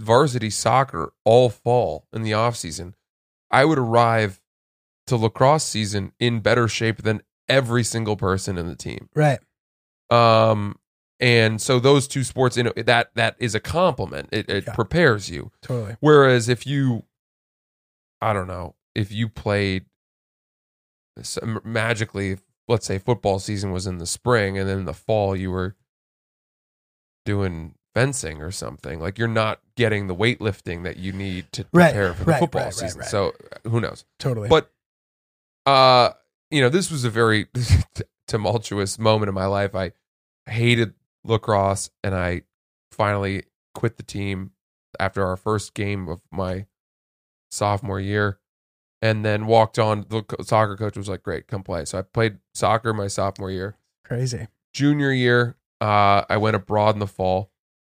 [0.00, 2.94] varsity soccer all fall in the off season,
[3.50, 4.40] I would arrive
[5.06, 9.08] to lacrosse season in better shape than every single person in the team.
[9.14, 9.38] right?
[10.10, 10.76] Um,
[11.20, 14.28] and so those two sports, you know, that that is a compliment.
[14.32, 14.74] It, it Yeah.
[14.74, 15.50] prepares you.
[15.62, 15.96] Totally.
[16.00, 17.04] Whereas if you,
[18.20, 19.86] I don't know, if you played
[21.64, 25.50] magically, let's say football season was in the spring and then in the fall you
[25.50, 25.76] were
[27.24, 31.92] doing fencing or something, like you're not getting the weightlifting that you need to Right,
[31.92, 33.02] prepare for the right, football right, season.
[33.04, 33.32] So
[33.64, 34.04] who knows?
[34.18, 34.48] Totally.
[34.48, 34.70] But
[35.66, 36.10] uh,
[36.50, 37.46] you know, this was a very
[38.28, 39.74] tumultuous moment in my life.
[39.74, 39.92] I
[40.46, 42.42] hated lacrosse, and I
[42.90, 44.52] finally quit the team
[44.98, 46.66] after our first game of my
[47.50, 48.38] sophomore year,
[49.00, 50.06] and then walked on.
[50.08, 53.76] The soccer coach was like, "Great, come play." So I played soccer my sophomore year.
[54.04, 54.48] crazy.
[54.74, 57.50] Junior year, uh, I went abroad in the fall.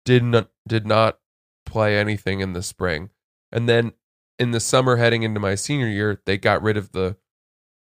[0.05, 1.19] Did not did not
[1.65, 3.09] play anything in the spring,
[3.51, 3.91] and then
[4.39, 7.17] in the summer, heading into my senior year, they got rid of the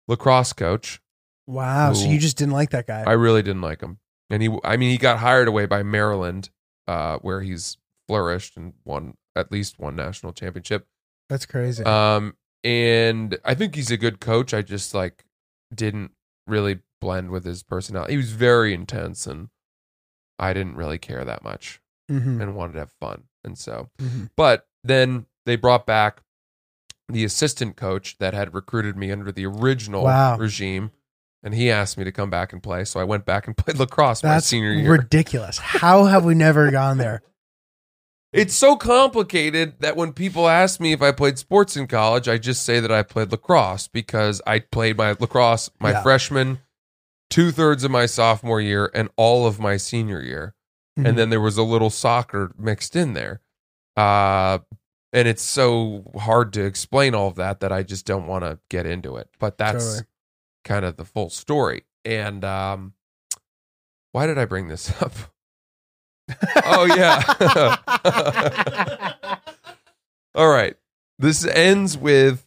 [0.09, 1.03] lacrosse coach.
[1.47, 1.93] Wow.
[1.93, 3.05] So you just didn't like that guy.
[3.07, 3.99] I really didn't like him,
[4.31, 6.49] and he, I mean, he got hired away by Maryland,
[6.89, 7.77] uh, where he's
[8.09, 10.87] flourished and won at least one national championship.
[11.29, 11.85] That's crazy.
[11.85, 14.55] Um, and I think he's a good coach.
[14.55, 15.25] I just like
[15.75, 16.13] didn't
[16.47, 18.15] really blend with his personality.
[18.15, 19.49] He was very intense, and
[20.39, 23.25] I didn't really care that much, Mhm, and wanted to have fun.
[23.45, 24.31] And so, mhm.
[24.37, 26.23] but then they brought back
[27.09, 30.37] the assistant coach that had recruited me under the original Wow.
[30.37, 30.91] regime,
[31.43, 32.85] and he asked me to come back and play.
[32.85, 34.91] So I went back and played lacrosse my That's senior year.
[34.91, 35.59] ridiculous.
[35.59, 37.23] How have we never gone there?
[38.33, 42.37] It's so complicated that when people ask me if I played sports in college, I
[42.37, 46.03] just say that I played lacrosse because I played my lacrosse my Yeah.
[46.03, 46.59] freshman,
[47.35, 50.55] two thirds of my sophomore year, and all of my senior year.
[50.97, 51.09] Mhm.
[51.09, 53.41] And then there was a little soccer mixed in there.
[53.97, 54.61] Uh,
[55.13, 58.61] and it's so hard to explain all of that that I just don't want to
[58.71, 59.29] get into it.
[59.41, 60.07] But that's Totally.
[60.63, 61.85] kind of the full story.
[62.05, 62.95] And um,
[64.13, 65.13] why did I bring this up?
[66.65, 67.79] oh yeah.
[70.37, 70.77] All right.
[71.19, 72.47] This ends with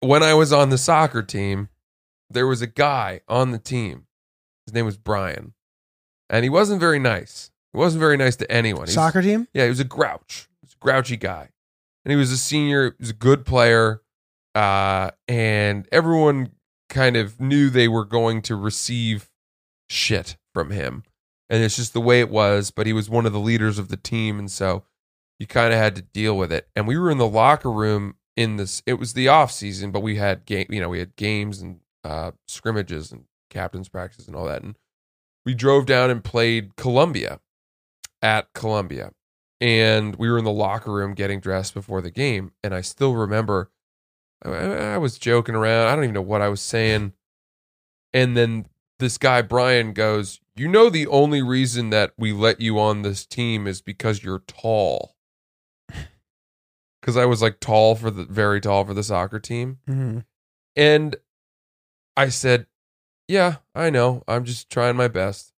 [0.00, 1.68] when I was on the soccer team,
[2.30, 4.05] there was a guy on the team.
[4.66, 5.54] His name was Brian.
[6.28, 7.50] And he wasn't very nice.
[7.72, 8.86] He wasn't very nice to anyone.
[8.86, 9.48] He's- Soccer team?
[9.54, 10.48] yeah, he was a grouch.
[10.60, 11.50] He was a grouchy guy.
[12.04, 14.02] And he was a senior, he was a good player.
[14.54, 16.52] Uh, and everyone
[16.88, 19.30] kind of knew they were going to receive
[19.90, 21.02] shit from him.
[21.50, 23.88] And it's just the way it was, but he was one of the leaders of
[23.88, 24.38] the team.
[24.38, 24.84] And so
[25.38, 26.68] you kind of had to deal with it.
[26.74, 30.00] And we were in the locker room in this, it was the off season, but
[30.00, 34.36] we had game, you know, we had games and uh, scrimmages and captain's practices and
[34.36, 34.62] all that.
[34.62, 34.76] And
[35.44, 37.40] we drove down and played Columbia
[38.22, 39.12] at Columbia.
[39.60, 42.52] And we were in the locker room getting dressed before the game.
[42.62, 43.70] And I still remember
[44.44, 45.88] I, I was joking around.
[45.88, 47.12] I don't even know what I was saying.
[48.12, 48.66] And then
[48.98, 53.24] this guy, Brian, goes, You know, the only reason that we let you on this
[53.24, 55.14] team is because you're tall.
[57.00, 59.78] Because I was like tall for the very tall for the soccer team.
[59.88, 60.24] Mhm.
[60.74, 61.16] And
[62.16, 62.66] I said,
[63.28, 64.22] Yeah, I know.
[64.28, 65.52] I'm just trying my best.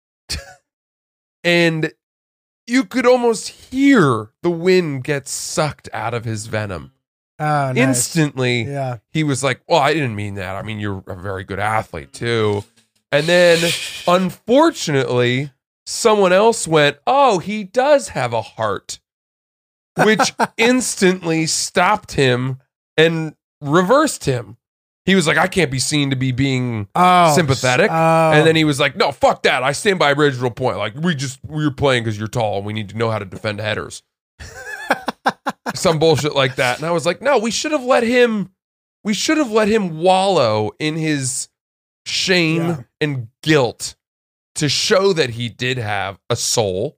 [1.43, 1.91] and
[2.65, 6.91] you could almost hear the wind get sucked out of his venom.
[7.39, 7.77] Oh, nice.
[7.77, 8.97] Instantly, Yeah.
[9.11, 10.55] he was like, Well, I didn't mean that.
[10.55, 12.63] I mean, you're a very good athlete, too.
[13.11, 13.71] And then,
[14.07, 15.51] unfortunately,
[15.85, 18.99] someone else went, Oh, he does have a heart,
[20.03, 22.57] which instantly stopped him
[22.97, 24.57] and reversed him.
[25.07, 27.89] He was like, I can't be seen to be being Oh, sympathetic.
[27.89, 28.31] oh.
[28.33, 29.63] and then he was like, "No, fuck that.
[29.63, 30.77] I stand by original point.
[30.77, 33.17] Like we just we were playing because you're tall and we need to know how
[33.17, 34.03] to defend headers."
[35.75, 36.77] Some bullshit like that.
[36.77, 38.51] And I was like, "No, we should have let him.
[39.03, 41.49] We should have let him wallow in his
[42.05, 42.77] shame Yeah.
[43.01, 43.95] and guilt
[44.55, 46.97] to show that he did have a soul."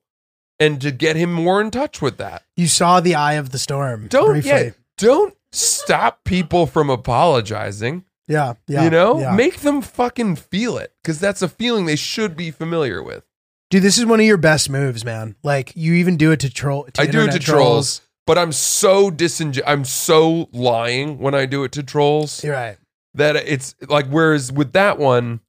[0.61, 2.43] And to get him more in touch with that.
[2.57, 4.07] you saw the eye of the storm.
[4.09, 4.49] Don't briefly.
[4.49, 8.05] yeah, don't stop people from apologizing.
[8.27, 8.53] Yeah.
[8.67, 8.83] Yeah.
[8.83, 9.35] you know, Yeah.
[9.35, 13.23] make them fucking feel it because that's a feeling they should be familiar with.
[13.71, 15.35] Dude, this is one of your best moves, man.
[15.43, 16.85] Like you even do it to troll.
[16.93, 19.61] To I do it to trolls, but I'm so disingen.
[19.65, 22.77] I'm so lying when I do it to trolls You're right.
[23.15, 24.05] that it's like.
[24.07, 25.39] Whereas with that one,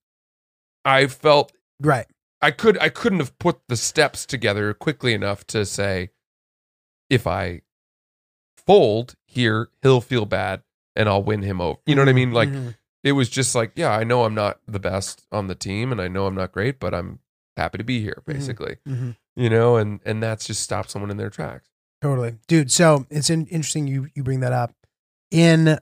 [0.85, 2.07] I felt Right.
[2.43, 6.11] I could I couldn't have put the steps together quickly enough to say
[7.11, 7.61] if I
[8.67, 10.63] fold here, he'll feel bad
[10.97, 11.79] and I'll win him over.
[11.87, 12.33] You know what I mean?
[12.33, 12.75] Like Mhm.
[13.05, 16.01] it was just like, yeah, I know I'm not the best on the team and
[16.01, 17.21] I know I'm not great, but I'm
[17.57, 18.33] happy to be here, Mhm.
[18.33, 18.77] basically.
[18.87, 19.17] Mhm.
[19.37, 21.69] You know, and and that's just stopped someone in their tracks.
[22.03, 22.71] Totally, dude.
[22.73, 24.75] So it's in, interesting you you bring that up.
[25.31, 25.79] In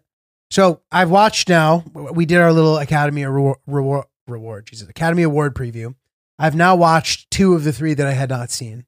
[0.50, 1.84] so I've watched now.
[1.94, 5.94] We did our little Academy Award reward, reward Jesus Academy Award preview.
[6.38, 8.84] I've now watched two of the three that I had not seen.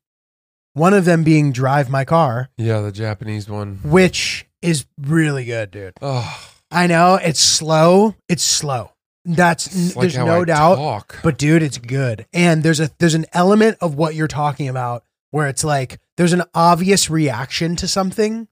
[0.75, 3.81] One of them being Drive My Car, Yeah, the Japanese one.
[3.83, 5.95] which is really good, dude.
[6.03, 8.15] Oh, I know it's slow.
[8.29, 8.93] It's slow.
[9.25, 10.77] That's it's like there's no I doubt.
[10.77, 11.19] talk.
[11.23, 12.27] But dude, it's good.
[12.33, 16.33] And there's a there's an element of what you're talking about where it's like there's
[16.33, 18.49] an obvious reaction to something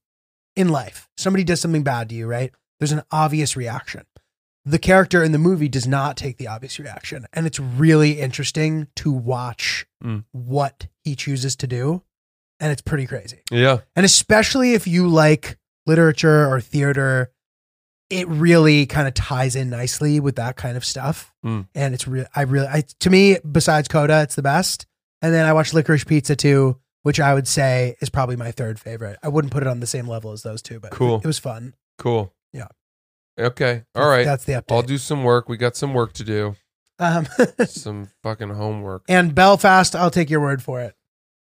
[0.57, 1.09] in life.
[1.17, 2.53] Somebody does something bad to you, right?
[2.81, 4.03] There's an obvious reaction.
[4.65, 7.27] The character in the movie does not take the obvious reaction.
[7.33, 10.25] And it's really interesting to watch Mm.
[10.31, 12.03] what he chooses to do.
[12.61, 13.41] And it's pretty crazy.
[13.51, 15.57] yeah, And especially if you like
[15.89, 17.33] literature or theater,
[18.11, 21.33] it really kind of ties in nicely with that kind of stuff.
[21.43, 21.63] Hmm.
[21.75, 22.27] And it's real.
[22.35, 24.87] I really, I to me, besides Coda, it's the best.
[25.21, 28.79] And then I watched Licorice Pizza too, which I would say is probably my third
[28.79, 29.19] favorite.
[29.23, 31.17] I wouldn't put it on the same level as those two, but Cool.
[31.17, 31.75] it was fun.
[31.99, 32.33] cool.
[32.53, 32.69] Yeah.
[33.39, 33.85] Okay.
[33.95, 34.25] All right.
[34.25, 34.75] that's the update.
[34.75, 35.49] I'll do some work.
[35.49, 36.55] We got some work to do.
[36.99, 37.27] Um,
[37.67, 39.03] some fucking homework.
[39.09, 40.95] and Belfast, I'll take your word for it.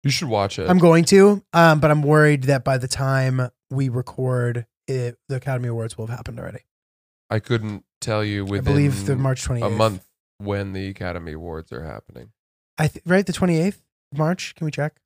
[0.05, 0.68] You should watch it.
[0.70, 5.36] I'm going to, um, but I'm worried that by the time we record, it, the
[5.36, 6.64] Academy Awards will have happened already.
[7.30, 9.66] I couldn't tell you I believe the March 28th.
[9.66, 10.06] a month
[10.38, 12.30] when the Academy Awards are happening.
[12.76, 13.78] I th- right the 28th
[14.12, 14.54] of March.
[14.56, 14.96] Can we check?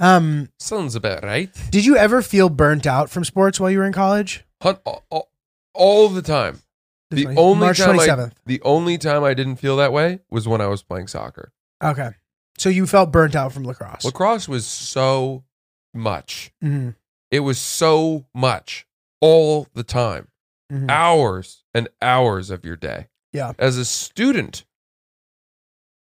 [0.00, 1.50] Um, Sounds about right.
[1.70, 4.44] did you ever feel burnt out from sports while you were in college?
[4.62, 5.28] All,
[5.74, 6.62] all, the time.
[7.10, 10.46] The 20 only March time I, the only time I didn't feel that way was
[10.46, 11.52] when I was playing soccer.
[11.82, 12.10] Okay,
[12.58, 14.04] so you felt burnt out from lacrosse.
[14.04, 15.44] Lacrosse was so
[15.94, 16.52] much.
[16.62, 16.96] Mhm.
[17.30, 18.86] It was so much
[19.20, 20.28] all the time.
[20.72, 20.90] Mhm.
[20.90, 23.08] Hours and hours of your day.
[23.32, 23.52] Yeah.
[23.58, 24.64] As a student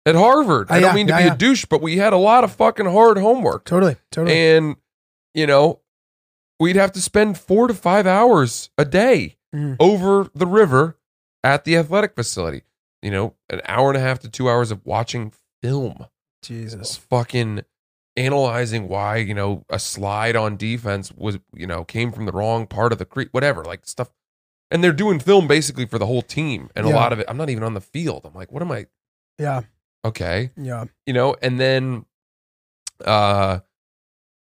[0.07, 0.71] at Harvard.
[0.71, 1.35] Uh, I don't yeah, mean to yeah, be yeah.
[1.35, 3.65] a douche, but we had a lot of fucking hard homework.
[3.65, 3.97] Totally.
[4.11, 4.37] Totally.
[4.39, 4.77] And,
[5.35, 5.81] you know,
[6.59, 9.77] we'd have to spend four to five hours a day Mhm.
[9.81, 10.97] over the river
[11.45, 12.63] at the athletic facility.
[13.03, 15.33] You know, an hour and a half to two hours of watching
[15.63, 16.07] film,
[16.43, 16.97] Jesus.
[16.97, 17.65] fucking
[18.19, 22.67] analyzing why, you know, a slide on defense was, you know, came from the wrong
[22.67, 24.11] part of the creek, whatever, like stuff.
[24.71, 26.69] And they're doing film basically for the whole team.
[26.77, 28.23] And a lot of it, I'm not even on the field.
[28.27, 28.87] I'm like, what am I?
[29.39, 29.63] Yeah.
[30.05, 30.85] Okay Yeah.
[31.07, 32.05] you know and then
[33.05, 33.61] uh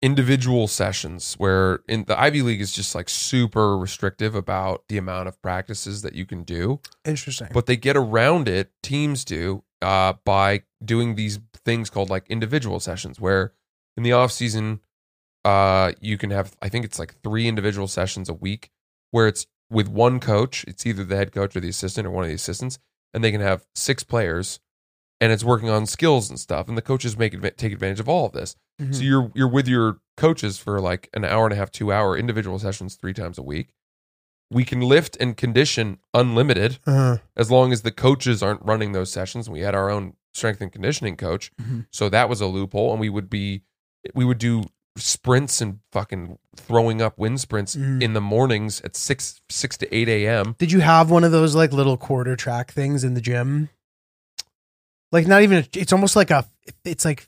[0.01, 5.27] individual sessions where in the ivy league is just like super restrictive about the amount
[5.27, 7.47] of practices that you can do Interesting.
[7.51, 12.79] but they get around it teams do uh by doing these things called like individual
[12.79, 13.53] sessions where
[13.95, 14.79] in the off season
[15.45, 18.71] uh you can have i think it's like three individual sessions a week
[19.11, 22.23] where it's with one coach it's either the head coach or the assistant or one
[22.23, 22.79] of the assistants
[23.13, 24.59] and they can have six players
[25.19, 28.25] and it's working on skills and stuff and the coaches make take advantage of all
[28.25, 28.95] of this Mhm.
[28.95, 32.15] so you're you're with your coaches for like an hour and a half two hour
[32.17, 33.69] individual sessions three times a week
[34.49, 37.17] we can lift and condition unlimited uh-huh.
[37.35, 39.49] as long as the coaches aren't running those sessions.
[39.49, 41.85] We had our own strength and conditioning coach, Mhm.
[41.91, 42.91] so that was a loophole.
[42.91, 43.63] And we would be,
[44.13, 44.63] we would do
[44.95, 48.01] sprints and fucking throwing up wind sprints Mm.
[48.01, 50.55] in the mornings at six six to eight a.m.
[50.57, 53.69] Did you have one of those like little quarter track things in the gym?
[55.11, 55.59] Like not even.
[55.59, 56.45] A, it's almost like a.
[56.83, 57.27] It's like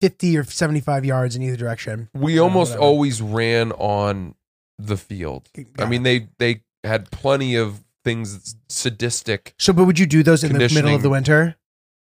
[0.00, 2.08] fifty or seventy-five yards in either direction.
[2.14, 2.84] We almost whatever.
[2.84, 4.34] always ran on
[4.78, 5.48] the field.
[5.56, 9.54] I Got mean, they they had plenty of things sadistic.
[9.58, 11.56] So, but would you do those in the middle of the winter?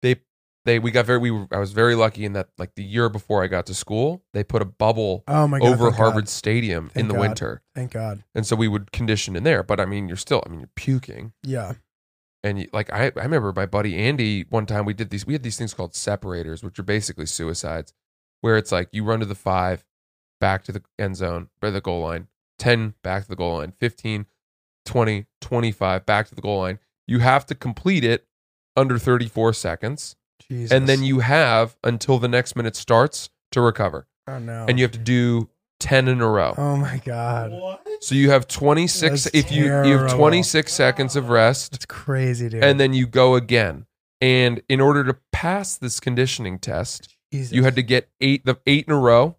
[0.01, 0.17] They
[0.65, 3.07] they we got very we were, I was very lucky in that like the year
[3.09, 5.67] before I got to school, they put a bubble Oh my god!
[5.67, 6.29] Oh over Harvard God.
[6.29, 7.21] Stadium in the God.
[7.21, 7.61] winter.
[7.73, 8.23] Thank God.
[8.35, 9.63] and so we would condition in there.
[9.63, 11.73] But I mean, you're still, I mean, you're puking, Yeah.
[12.43, 15.33] and you, like I, I remember my buddy Andy one time we did these, we
[15.33, 17.93] had these things called separators, which are basically suicides,
[18.41, 19.85] where it's like you run to the five,
[20.41, 22.27] back to the end zone, by the goal line,
[22.57, 24.25] ten back to the goal line, 15,
[24.85, 26.79] 20, 25 back to the goal line.
[27.07, 28.25] You have to complete it
[28.75, 30.15] under 34 seconds,
[30.49, 30.71] Jesus.
[30.71, 34.65] and then you have until the next minute starts to recover, Oh no.
[34.67, 35.49] and you have to do
[35.79, 36.53] 10 in a row.
[36.57, 37.51] Oh my God.
[37.51, 37.85] What?
[38.01, 40.15] So you have 26 That's if you you have terrible.
[40.17, 42.63] 26 seconds of rest That's crazy, dude.
[42.63, 43.85] and then you go again.
[44.19, 47.53] And in order to pass this conditioning test, Jesus.
[47.53, 49.37] you had to get 8 the 8 in a row.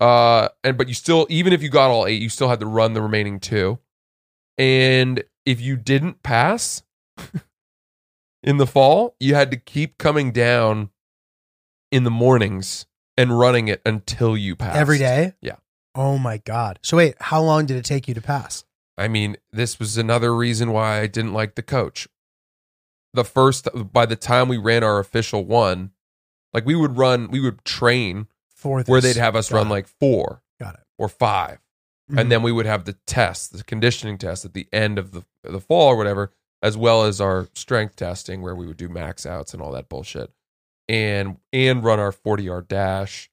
[0.00, 2.66] Uh and but you still even if you got all 8, you still had to
[2.66, 3.78] run the remaining 2.
[4.58, 6.82] And if you didn't pass
[8.42, 10.90] in the fall, you had to keep coming down
[11.90, 12.86] in the mornings
[13.16, 14.76] and running it until you passed.
[14.76, 15.34] every day.
[15.42, 15.56] Yeah.
[15.94, 16.78] Oh my God.
[16.82, 18.64] So wait, how long did it take you to pass?
[18.96, 22.08] I mean, this was another reason why I didn't like the coach.
[23.12, 25.90] The first, by the time we ran our official one,
[26.52, 28.28] like we would run, we would train
[28.60, 29.70] For where they'd have us Got run it.
[29.70, 30.80] like four Got it.
[30.98, 31.58] or 5
[32.10, 32.20] Mhm.
[32.20, 35.24] and then we would have the test, the conditioning test at the end of the
[35.44, 36.32] the fall or whatever,
[36.62, 39.88] as well as our strength testing where we would do max outs and all that
[39.88, 40.30] bullshit,
[40.88, 43.30] and and run our forty yard dash,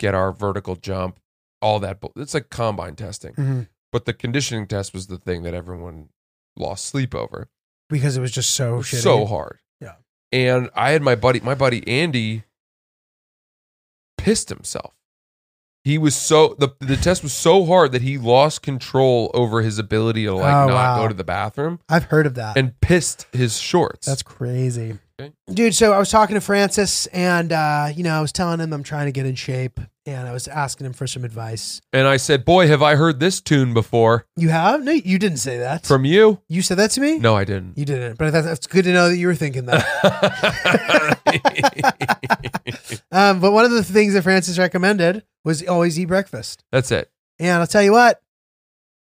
[0.00, 1.20] get our vertical jump,
[1.62, 2.00] all that.
[2.00, 3.34] bull- It's like combine testing.
[3.34, 3.68] Mhm.
[3.92, 6.08] But the conditioning test was the thing that everyone
[6.56, 7.48] lost sleep over.
[7.90, 9.02] because it was just so shitty.
[9.02, 9.58] so hard.
[9.80, 9.96] Yeah.
[10.32, 12.44] And I had my buddy, my buddy Andy
[14.24, 14.94] pissed himself.
[15.84, 19.78] He was so the the test was so hard that he lost control over his
[19.78, 20.96] ability to like Oh, not wow.
[21.02, 22.56] go to the bathroom I've heard of that.
[22.56, 24.06] and pissed his shorts.
[24.06, 24.98] That's crazy.
[25.20, 25.32] Okay.
[25.52, 28.72] Dude, so I was talking to Francis and uh, you know, I was telling him
[28.72, 31.80] I'm trying to get in shape and I was asking him for some advice.
[31.92, 34.82] and I said, "Boy, have I heard this tune before You have?
[34.84, 35.86] No, you didn't say that.
[35.86, 37.18] from you?" you said that to me?
[37.18, 37.78] No, I didn't.
[37.78, 38.18] You didn't.
[38.18, 39.84] But that's, that's good to know that you were thinking that.
[43.12, 46.64] um, but one of the things that Francis recommended was always eat breakfast.
[46.72, 47.10] That's it.
[47.38, 48.22] And I'll tell you what,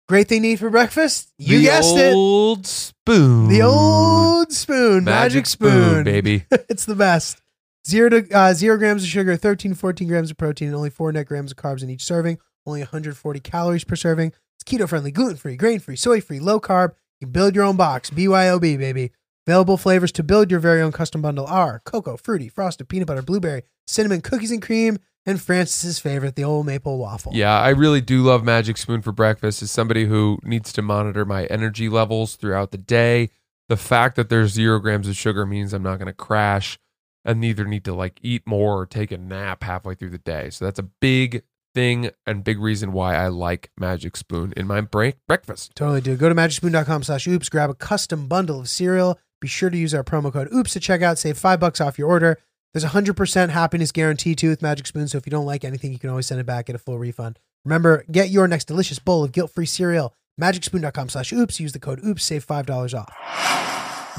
[0.08, 1.32] great thing to eat for breakfast.
[1.38, 2.10] You the guessed it.
[2.10, 3.48] The old spoon.
[3.50, 6.04] The old spoon, magic, spoon.
[6.04, 6.46] baby.
[6.52, 7.42] it's the best.
[7.88, 11.12] Zero to uh, zero grams of sugar, 13, 14 grams of protein, and only four
[11.12, 12.40] net grams of carbs in each serving.
[12.66, 14.34] Only 140 calories per serving.
[14.56, 16.94] It's keto friendly, gluten free, grain free, soy free, low carb.
[17.20, 18.10] You can build your own box.
[18.10, 19.12] BYOB, baby.
[19.46, 23.22] Available flavors to build your very own custom bundle are cocoa, fruity, frosted, peanut butter,
[23.22, 27.32] blueberry, cinnamon, cookies and cream, and Francis's favorite, the old maple waffle.
[27.36, 29.62] Yeah, I really do love Magic Spoon for breakfast.
[29.62, 33.30] As somebody who needs to monitor my energy levels throughout the day,
[33.70, 36.80] the fact that there's zero grams of sugar means I'm not going to crash
[37.26, 40.50] and neither need to like eat more or take a nap halfway through the day.
[40.52, 44.80] So that's a big thing and big reason why I like Magic Spoon in my
[44.80, 45.76] break breakfast.
[45.76, 46.16] Totally do.
[46.16, 49.20] Go to magicspoon.com slash oops, grab a custom bundle of cereal.
[49.42, 52.00] Be sure to use our promo code oops to check out, save five bucks off
[52.00, 52.40] your order.
[52.74, 55.08] There's a hundred percent happiness guarantee too with Magic Spoon.
[55.08, 56.98] So if you don't like anything, you can always send it back, get a full
[56.98, 57.40] refund.
[57.64, 60.14] Remember, get your next delicious bowl of guilt-free cereal.
[60.40, 61.60] Magicspoon.com slash oops.
[61.60, 63.14] Use the code oops, save five dollars off.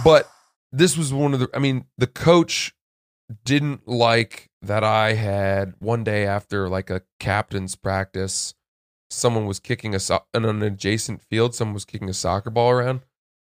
[0.05, 0.31] But
[0.73, 2.75] this was one of the I mean, the coach
[3.45, 8.55] didn't like that I had one day after like a captain's practice,
[9.11, 12.71] someone was kicking a so- in an adjacent field, someone was kicking a soccer ball
[12.71, 13.01] around,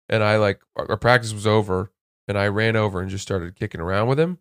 [0.10, 1.92] and I like our our practice was over,
[2.28, 4.40] and I ran over and just started kicking around with him,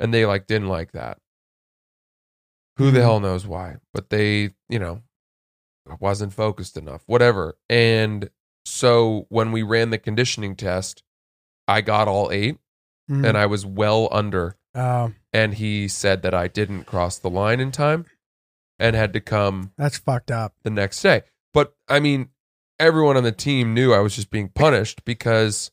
[0.00, 1.18] and they like didn't like that.
[2.78, 3.02] Who the Mhm.
[3.02, 3.76] hell knows why?
[3.92, 5.02] But they, you know,
[6.00, 7.58] wasn't focused enough, whatever.
[7.68, 8.30] And
[8.64, 11.02] so when we ran the conditioning test,
[11.68, 12.58] I got all eight
[13.10, 13.26] Mhm.
[13.28, 14.56] and I was well under.
[14.74, 18.06] Oh, And he said that I didn't cross the line in time
[18.78, 20.54] and had to come that's fucked up.
[20.62, 21.22] the next day.
[21.52, 22.30] But I mean,
[22.78, 25.70] everyone on the team knew I was just being punished because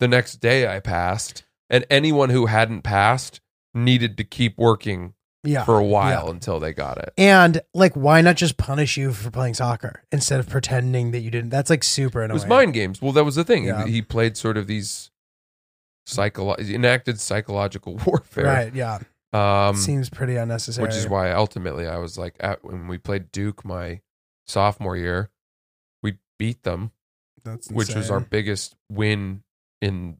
[0.00, 3.40] the next day I passed, and anyone who hadn't passed
[3.74, 5.64] needed to keep working Yeah.
[5.64, 7.12] for a while until they got it.
[7.18, 11.30] And like, why not just punish you for playing soccer instead of pretending that you
[11.30, 11.50] didn't?
[11.50, 12.36] That's like super annoying.
[12.40, 12.48] It annoying.
[12.50, 13.02] was mind games.
[13.02, 13.64] Well, that was the thing.
[13.64, 13.84] Yeah.
[13.86, 15.10] He, he played sort of these
[16.06, 18.44] psycholo- enacted psychological warfare.
[18.44, 18.74] Right.
[18.74, 18.98] Yeah.
[19.32, 20.86] Um, Seems pretty unnecessary.
[20.86, 24.00] which is why ultimately I was like, at, when we played Duke my
[24.46, 25.30] sophomore year,
[26.04, 26.92] we beat them,
[27.44, 29.42] That's which was our biggest win
[29.80, 30.18] in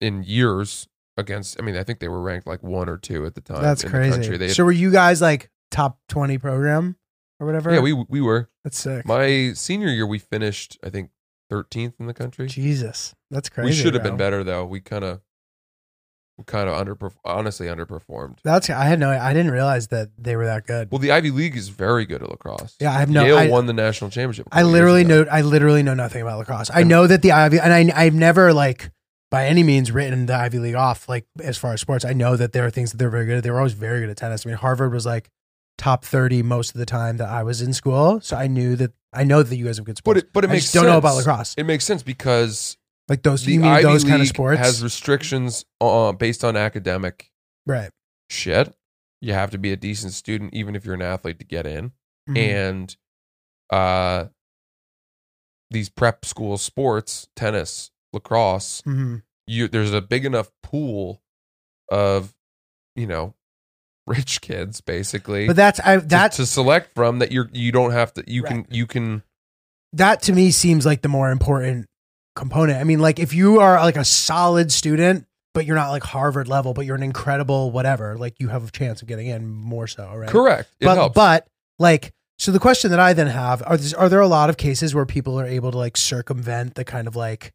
[0.00, 0.88] in years
[1.18, 1.60] against.
[1.60, 3.62] I mean, I think they were ranked like one or two at the time.
[3.62, 4.36] That's in crazy.
[4.38, 6.96] The had- so were you guys like top twenty program
[7.38, 7.72] or whatever?
[7.74, 8.48] yeah, we we were.
[8.64, 9.04] That's sick.
[9.04, 11.10] My senior year, we finished I think
[11.52, 12.46] 13th in the country.
[12.46, 13.66] Jesus, that's crazy.
[13.70, 14.64] we should have been better though.
[14.64, 15.20] We kind of,
[16.38, 17.16] we kind of underperformed.
[17.24, 18.38] Honestly, underperformed.
[18.42, 19.10] That's I had no.
[19.10, 20.90] I didn't realize that they were that good.
[20.90, 22.76] Well, the Ivy League is very good at lacrosse.
[22.80, 23.24] Yeah, I have no.
[23.24, 24.48] Yale I, won the national championship.
[24.50, 25.26] I literally know.
[25.30, 26.70] I literally know nothing about lacrosse.
[26.70, 28.90] I And- know that the Ivy, and I I've never like
[29.30, 31.08] by any means written the Ivy League off.
[31.08, 33.38] Like as far as sports, I know that there are things that they're very good
[33.38, 33.42] at.
[33.42, 34.46] They were always very good at tennis.
[34.46, 35.28] I mean, Harvard was like
[35.82, 38.92] top thirty most of the time that I was in school, so I knew that.
[39.12, 40.20] I know that you guys have good But sports.
[40.22, 41.54] it, but it I makes just don't know about lacrosse.
[41.58, 42.78] It makes sense because
[43.08, 46.42] Like those, the you mean Ivy those League kind of sports, has restrictions uh, based
[46.44, 47.30] on academic
[47.66, 47.90] right?
[48.30, 48.74] shit.
[49.20, 51.92] You have to be a decent student, even if you're an athlete, to get in.
[52.30, 52.38] Mhm.
[52.38, 52.96] And
[53.70, 54.26] uh,
[55.70, 59.22] these prep school sports, tennis, lacrosse, Mhm.
[59.46, 61.22] you there's a big enough pool
[61.90, 62.34] of,
[62.96, 63.34] you know,
[64.06, 65.46] rich kids basically.
[65.46, 68.42] But that's I to- that to, select from that you're you don't have to you
[68.42, 69.22] can you can
[69.92, 71.86] that to me seems like the more important
[72.34, 72.78] component.
[72.80, 76.48] I mean, like if you are like a solid student, but you're not like Harvard
[76.48, 79.86] level, but you're an incredible whatever, like you have a chance of getting in more
[79.86, 80.28] so, right?
[80.30, 80.70] correct.
[80.80, 81.14] It but helps.
[81.14, 81.46] but
[81.78, 84.56] like so the question that I then have are there, are there a lot of
[84.56, 87.52] cases where people are able to like circumvent the kind of like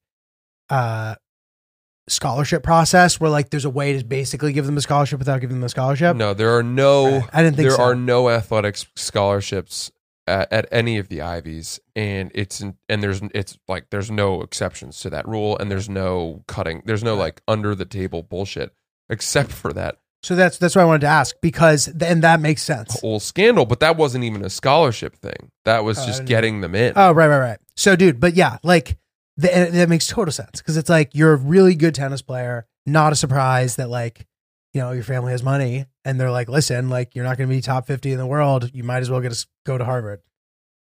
[0.70, 1.16] uh
[2.08, 5.58] scholarship process where like there's a way to basically give them a scholarship without giving
[5.58, 6.16] them a scholarship?
[6.16, 7.30] no, there are no Right.
[7.34, 7.84] I didn't think there so.
[7.84, 9.91] are no athletics scholarships
[10.26, 14.99] at, at any of the Ivies, and it's and there's it's like there's no exceptions
[15.01, 18.74] to that rule, and there's no cutting, there's no like under the table bullshit,
[19.10, 22.64] except for that so that's that's what I wanted to ask because and that makes
[22.64, 22.99] sense.
[22.99, 23.66] whole scandal.
[23.66, 26.93] But that wasn't even a scholarship thing; that was I just getting them in.
[26.95, 27.60] Oh, right, right, right.
[27.76, 28.97] So, dude, but yeah, like
[29.38, 32.67] the, and that makes total sense because it's like you're a really good tennis player.
[32.85, 34.25] Not a surprise that like
[34.73, 37.55] you know your family has money and they're like, listen, like you're not going to
[37.55, 38.71] be top fifty in the world.
[38.73, 40.21] You might as well get us go to Harvard.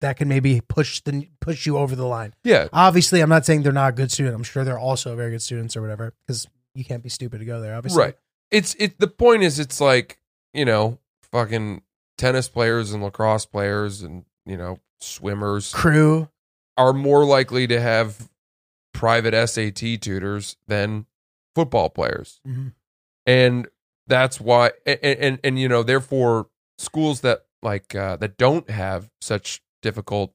[0.02, 2.34] That can maybe push the push you over the line.
[2.44, 4.34] yeah, Obviously, I'm not saying they're not a good student.
[4.34, 7.44] I'm sure they're also very good students or whatever because you can't be stupid to
[7.44, 7.74] go there.
[7.74, 8.14] Obviously, right.
[8.50, 9.00] It's it.
[9.00, 10.18] The point is, it's like
[10.52, 10.98] you know,
[11.32, 11.82] fucking
[12.18, 16.28] tennis players and lacrosse players and you know swimmers Crew,
[16.76, 18.28] are more likely to have
[18.96, 21.06] private SAT tutors than
[21.54, 22.40] football players.
[22.46, 22.72] Mhm.
[23.26, 23.68] And
[24.06, 29.10] that's why and and, and you know, therefore schools that like uh, that don't have
[29.20, 30.32] such difficult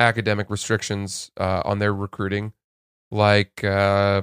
[0.00, 2.52] academic restrictions uh, on their recruiting
[3.10, 4.22] like uh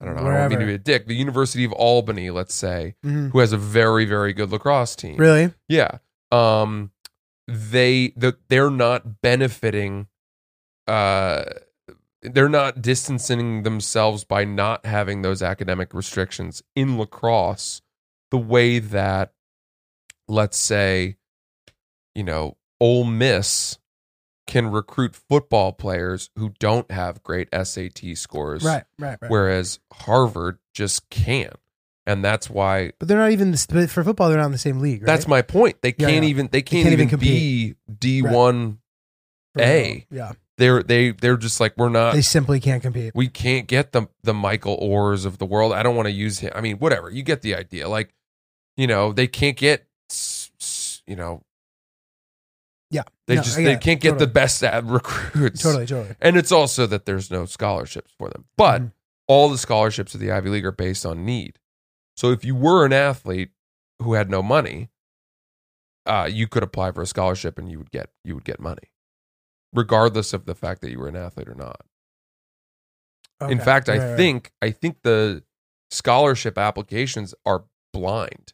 [0.00, 1.06] I don't know, I don't mean to be a dick.
[1.06, 3.30] The University of Albany, let's say, Mhm.
[3.32, 5.16] who has a very, very good lacrosse team.
[5.16, 5.52] really?
[5.68, 5.98] Yeah.
[6.30, 6.90] Um
[7.46, 10.08] they the they're not benefiting
[10.86, 11.44] uh
[12.24, 17.82] they're not distancing themselves by not having those academic restrictions in lacrosse
[18.30, 19.32] the way that
[20.28, 21.16] let's say
[22.14, 23.78] you know Ole Miss
[24.46, 29.30] can recruit football players who don't have great SAT scores Right, right, right.
[29.30, 31.54] whereas Harvard just can't
[32.06, 34.28] and that's why But they're not even but for football.
[34.28, 35.00] They're not in the same league.
[35.02, 35.06] Right?
[35.06, 35.80] that's my point.
[35.80, 36.30] They Yeah, can't yeah.
[36.30, 38.78] even they can't, can't even, even be D one.
[39.54, 40.06] For A.
[40.10, 42.14] Yeah, They're they they're just like we're not.
[42.14, 43.12] they simply can't compete.
[43.14, 45.72] we can't get the the Michael Ohers of the world.
[45.72, 46.52] I don't want to use him.
[46.54, 47.10] I mean, whatever.
[47.10, 47.88] You get the idea.
[47.88, 48.14] Like,
[48.76, 49.86] you know, they can't get,
[51.06, 51.42] you know,
[52.90, 53.80] Yeah, they No, just they it.
[53.80, 54.26] can't get Totally.
[54.26, 55.62] the best at recruits.
[55.62, 56.14] Totally, totally.
[56.20, 58.44] And it's also that there's no scholarships for them.
[58.56, 58.92] But Mhm.
[59.26, 61.58] all the scholarships of the Ivy League are based on need.
[62.16, 63.50] So if you were an athlete
[64.00, 64.90] who had no money,
[66.06, 68.90] uh, you could apply for a scholarship and you would get you would get money,
[69.74, 71.80] regardless of the fact that you were an athlete or not.
[73.42, 73.64] In Okay.
[73.64, 74.16] fact, I Right, right.
[74.16, 75.42] think I think the
[75.90, 78.52] scholarship applications are blind.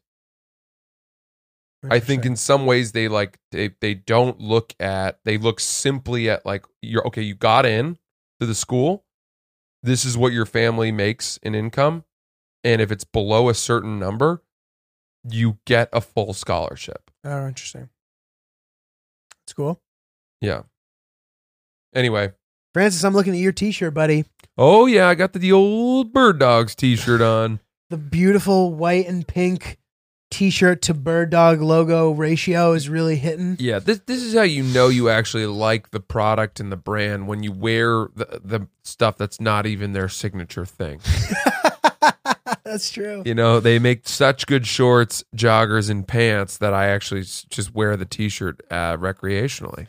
[1.91, 6.29] I think in some ways they like they they don't look at they look simply
[6.31, 7.99] at like you're okay you got in
[8.39, 9.05] to the school
[9.83, 12.05] this is what your family makes in income
[12.62, 14.43] and if it's below a certain number
[15.29, 17.89] you get a full scholarship Oh, interesting.
[19.45, 19.81] It's cool.
[20.41, 20.62] yeah
[21.95, 22.32] anyway
[22.72, 24.24] Francis, I'm looking at your T-shirt, buddy.
[24.57, 27.61] oh yeah I got the, the old bird dogs t-shirt on
[27.91, 29.76] The beautiful white and pink
[30.30, 33.57] T-shirt to bird dog logo ratio is really hitting.
[33.59, 37.26] yeah this this is how you know you actually like the product and the brand
[37.26, 41.01] when you wear the the stuff that's not even their signature thing
[42.65, 43.23] That's true.
[43.25, 47.75] You know, they make such good shorts, joggers, and pants that I actually s- just
[47.75, 49.87] wear the t-shirt uh, recreationally.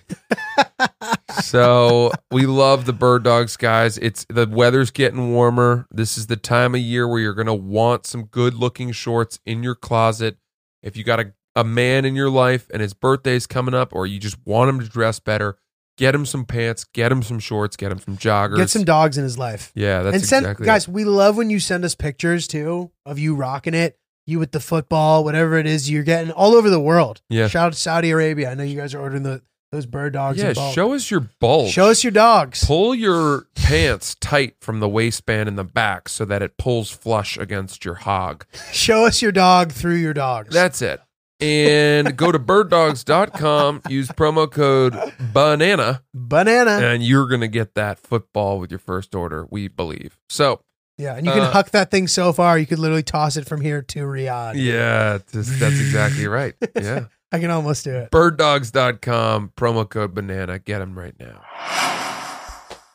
[1.41, 3.97] so we love the bird dogs, guys.
[3.97, 5.87] It's the weather's getting warmer.
[5.91, 9.75] This is the time of year where you're gonna want some good-looking shorts in your
[9.75, 10.37] closet.
[10.83, 14.07] If you got a, a man in your life and his birthday's coming up, or
[14.07, 15.57] you just want him to dress better,
[15.97, 18.57] get him some pants, get him some shorts, get him some joggers.
[18.57, 19.71] Get some dogs in his life.
[19.75, 20.93] yeah, that's and send exactly guys, it.
[20.93, 24.59] we love when you send us pictures too of you rocking it, you with the
[24.59, 27.21] football, whatever it is you're getting all over the world.
[27.29, 27.47] Yeah.
[27.47, 28.51] Shout out to Saudi Arabia.
[28.51, 30.37] I know you guys are ordering the those bird dogs.
[30.37, 31.71] Yeah, show us your bulge.
[31.71, 32.65] Show us your dogs.
[32.65, 37.37] Pull your pants tight from the waistband in the back so that it pulls flush
[37.37, 38.45] against your hog.
[38.73, 40.53] Show us your dog through your dogs.
[40.53, 40.99] That's it.
[41.41, 44.93] And go to birddogs.com, use promo code
[45.33, 46.71] BANANA, banana.
[46.85, 50.19] and you're going to get that football with your first order, we believe.
[50.29, 50.61] So,
[50.97, 53.47] yeah, and you can uh, huck that thing so far you could literally toss it
[53.47, 54.53] from here to Riyadh.
[54.55, 56.53] yeah, that's, that's exactly right.
[56.75, 57.05] Yeah.
[57.31, 58.11] I can almost do it.
[58.11, 60.63] Birddogs.com, promo code BANANA.
[60.65, 61.41] Get them right now.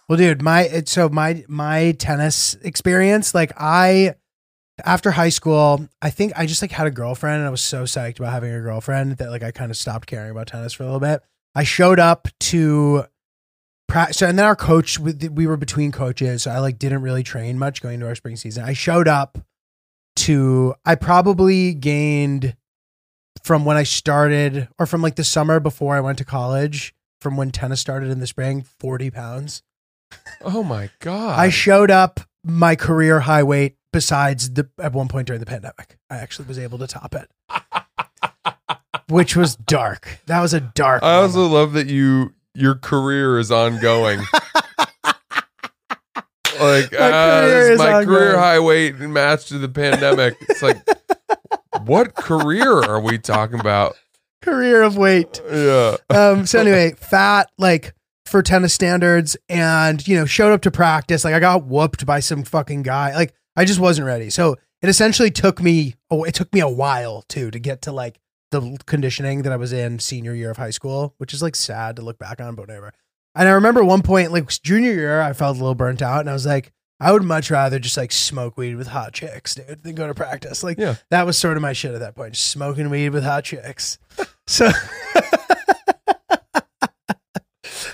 [0.09, 4.15] Well, dude, my so my my tennis experience, like I
[4.85, 7.85] after high school, I think I just like had a girlfriend and I was so
[7.85, 10.83] psyched about having a girlfriend that like I kind of stopped caring about tennis for
[10.83, 11.23] a little bit.
[11.55, 13.05] I showed up to
[13.89, 17.23] practice, and then our coach we, we were between coaches, so I like didn't really
[17.23, 18.65] train much going into our spring season.
[18.65, 19.39] I showed up
[20.17, 22.57] to I probably gained
[23.43, 27.37] from when I started or from like the summer before I went to college, from
[27.37, 29.63] when tennis started in the spring, 40 pounds.
[30.43, 31.39] Oh my God.
[31.39, 35.97] I showed up my career high weight besides the at one point during the pandemic.
[36.11, 37.31] I actually was able to top it.
[39.09, 40.19] Which was dark.
[40.27, 41.03] That was a dark.
[41.03, 41.55] I also moment.
[41.55, 44.19] love that you your career is ongoing.
[46.61, 50.37] like My ah, career is my career high weight match to the pandemic.
[50.43, 50.77] It's like
[51.87, 53.97] what career are we talking about?
[54.43, 55.41] career of weight.
[55.51, 55.97] Yeah.
[56.11, 57.95] Um so anyway, fat like
[58.27, 62.21] for tennis standards and you know, showed up to practice like I got whooped by
[62.21, 63.15] some fucking guy.
[63.15, 64.31] Like I just wasn't ready.
[64.31, 67.93] So it essentially took me oh, it took me a while too to get to
[67.93, 68.19] like
[68.53, 71.97] the conditioning that I was in senior year of high school, which is like sad
[71.97, 72.93] to look back on, but whatever.
[73.35, 76.31] And I remember one point, like junior year, I felt a little burnt out, and
[76.31, 79.83] I was like, I would much rather just like smoke weed with hot chicks, dude,
[79.83, 80.63] than go to practice.
[80.63, 80.95] Like, Yeah.
[81.11, 83.99] that was sort of my shit at that point, just smoking weed with hot chicks.
[84.49, 84.71] So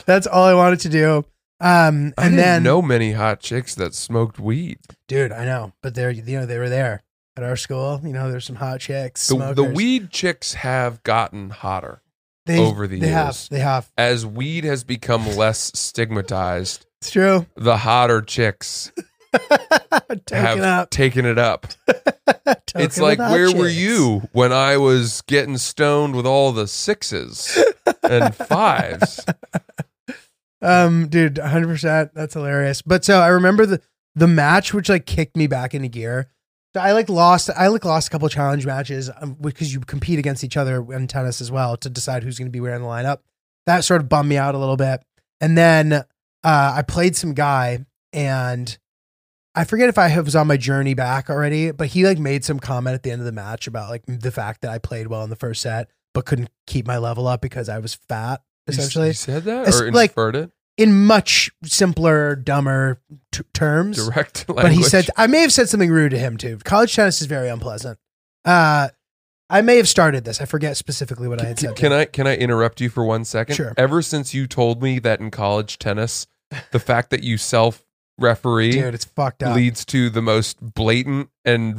[0.07, 1.25] that's all I wanted to do.
[1.63, 4.79] Um, I didn't then, know many hot chicks that smoked weed.
[5.07, 7.03] dude, I know, but they're you know they were there
[7.37, 8.01] at our school.
[8.03, 9.29] You know, there's some hot chicks.
[9.29, 12.03] The, the weed chicks have gotten hotter
[12.47, 13.49] they, over the they have years.
[13.49, 13.91] they have.
[13.97, 16.87] as weed has become less stigmatized.
[17.01, 17.47] It's true.
[17.57, 18.91] The hotter chicks
[20.31, 20.91] have up.
[20.91, 21.69] taken it up.
[22.75, 27.63] It's like, where were you when I was getting stoned with all the sixes
[28.03, 29.21] and fives?
[30.63, 31.67] Um, dude, 100.
[31.67, 32.83] percent That's hilarious.
[32.83, 33.81] But so I remember the
[34.15, 36.29] the match which like kicked me back into gear.
[36.75, 37.51] So I like lost.
[37.55, 41.07] I like lost a couple challenge matches um, because you compete against each other in
[41.07, 43.19] tennis as well to decide who's going to be in the lineup.
[43.67, 45.03] That sort of bummed me out a little bit.
[45.41, 46.05] And then uh,
[46.45, 48.77] I played some guy and
[49.55, 52.59] I forget if I was on my journey back already, but he like made some
[52.59, 55.23] comment at the end of the match about like the fact that I played well
[55.25, 58.41] in the first set, but couldn't keep my level up because I was fat.
[58.69, 63.01] Essentially, you said that or like- inferred it in much simpler, dumber
[63.31, 63.97] t- terms.
[63.97, 64.63] direct language.
[64.65, 66.59] but he said I may have said something rude to him too.
[66.65, 67.99] College tennis is very unpleasant.
[68.45, 68.89] Uh,
[69.51, 70.41] I may have started this.
[70.41, 71.77] I forget specifically what I had said.
[71.77, 71.93] can.
[71.93, 73.55] I can I interrupt you for one second?
[73.57, 73.75] Sure.
[73.77, 76.27] Ever since you told me that in college tennis,
[76.71, 77.85] the fact that you self
[78.19, 79.55] referee Dude, it's fucked up.
[79.57, 81.79] leads to the most blatant and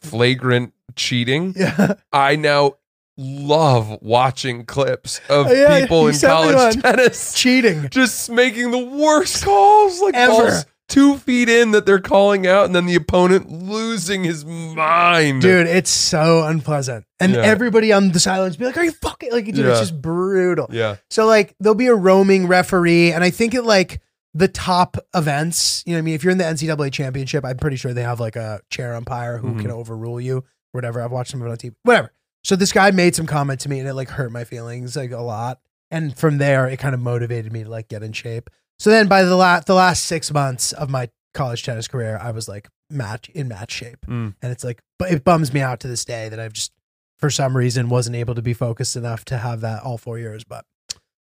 [0.00, 1.94] flagrant cheating, Yeah.
[2.12, 2.74] I now
[3.18, 7.88] love watching clips of yeah, people in college tennis Cheating.
[7.90, 10.32] just making the worst calls, like Ever.
[10.32, 15.42] balls two feet in that they're calling out, and then the opponent losing his mind.
[15.42, 17.04] Dude, it's so unpleasant.
[17.18, 17.40] And Yeah.
[17.40, 19.70] everybody on the sidelines be like, Are you fucking like dude, Yeah.
[19.70, 20.68] it's just brutal.
[20.70, 20.96] Yeah.
[21.10, 24.00] So like there'll be a roaming referee, and I think at like
[24.34, 26.14] the top events, you know I mean?
[26.14, 29.38] If you're in the NCAA championship, I'm pretty sure they have like a chair umpire
[29.38, 29.62] who Mhm.
[29.62, 31.00] can overrule you, whatever.
[31.02, 31.74] I've watched some of it on TV.
[31.84, 32.12] Whatever.
[32.46, 35.10] So this guy made some comment to me and it like hurt my feelings like
[35.10, 35.58] a lot.
[35.90, 38.50] And from there it kind of motivated me to like get in shape.
[38.78, 42.30] So then by the last, the last six months of my college tennis career, I
[42.30, 43.98] was like match in match shape.
[44.06, 44.36] Mm.
[44.40, 46.70] And it's like but it bums me out to this day that I've just
[47.18, 50.44] for some reason wasn't able to be focused enough to have that all four years,
[50.44, 50.64] but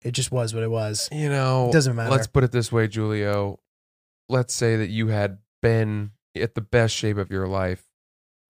[0.02, 1.10] it just was what it was.
[1.12, 2.10] You know, It doesn't matter.
[2.10, 3.60] Let's put it this way, Julio.
[4.30, 7.86] Let's say that you had been at the best shape of your life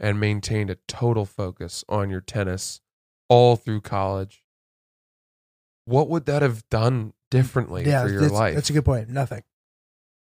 [0.03, 2.81] and maintained a total focus on your tennis
[3.29, 4.43] all through college.
[5.85, 8.55] What would that have done differently yeah, for your that's, life?
[8.55, 9.07] that's a good point.
[9.07, 9.43] Nothing.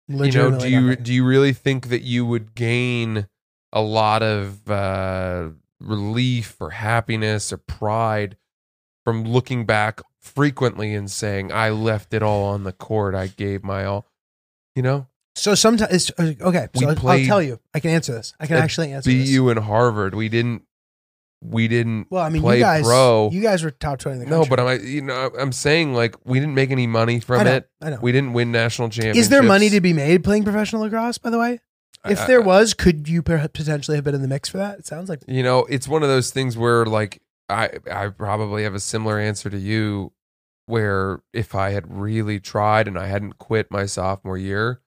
[0.08, 1.04] you know, do you nothing.
[1.04, 3.28] do you really think that you would gain
[3.72, 5.50] a lot of uh,
[5.80, 8.36] relief or happiness or pride
[9.04, 13.14] from looking back frequently and saying, "I left it all on the court.
[13.14, 14.06] I gave my all."
[14.74, 15.06] You know,
[15.40, 16.68] So sometimes, uh, okay.
[16.74, 17.60] We So I'll- tell you.
[17.74, 18.34] I can answer this.
[18.38, 19.30] I can actually answer this.
[19.30, 20.64] BU and Harvard, we didn't,
[21.42, 22.08] we didn't.
[22.10, 23.30] Well, I mean, you guys, pro.
[23.32, 24.44] you guys were top twenty in the country.
[24.44, 27.44] no, but I'm, you know, I'm saying like we didn't make any money I from
[27.44, 27.70] know, it.
[27.80, 27.98] I know.
[28.02, 29.18] We didn't win national championships.
[29.24, 31.16] Is there money to be made playing professional lacrosse?
[31.16, 31.60] By the way,
[32.06, 34.78] if I- there I- was, could you potentially have been in the mix for that?
[34.80, 38.62] It sounds like you know it's one of those things where like i i probably
[38.64, 40.12] have a similar answer to you
[40.66, 44.80] where if i had really tried and i hadn't quit my sophomore year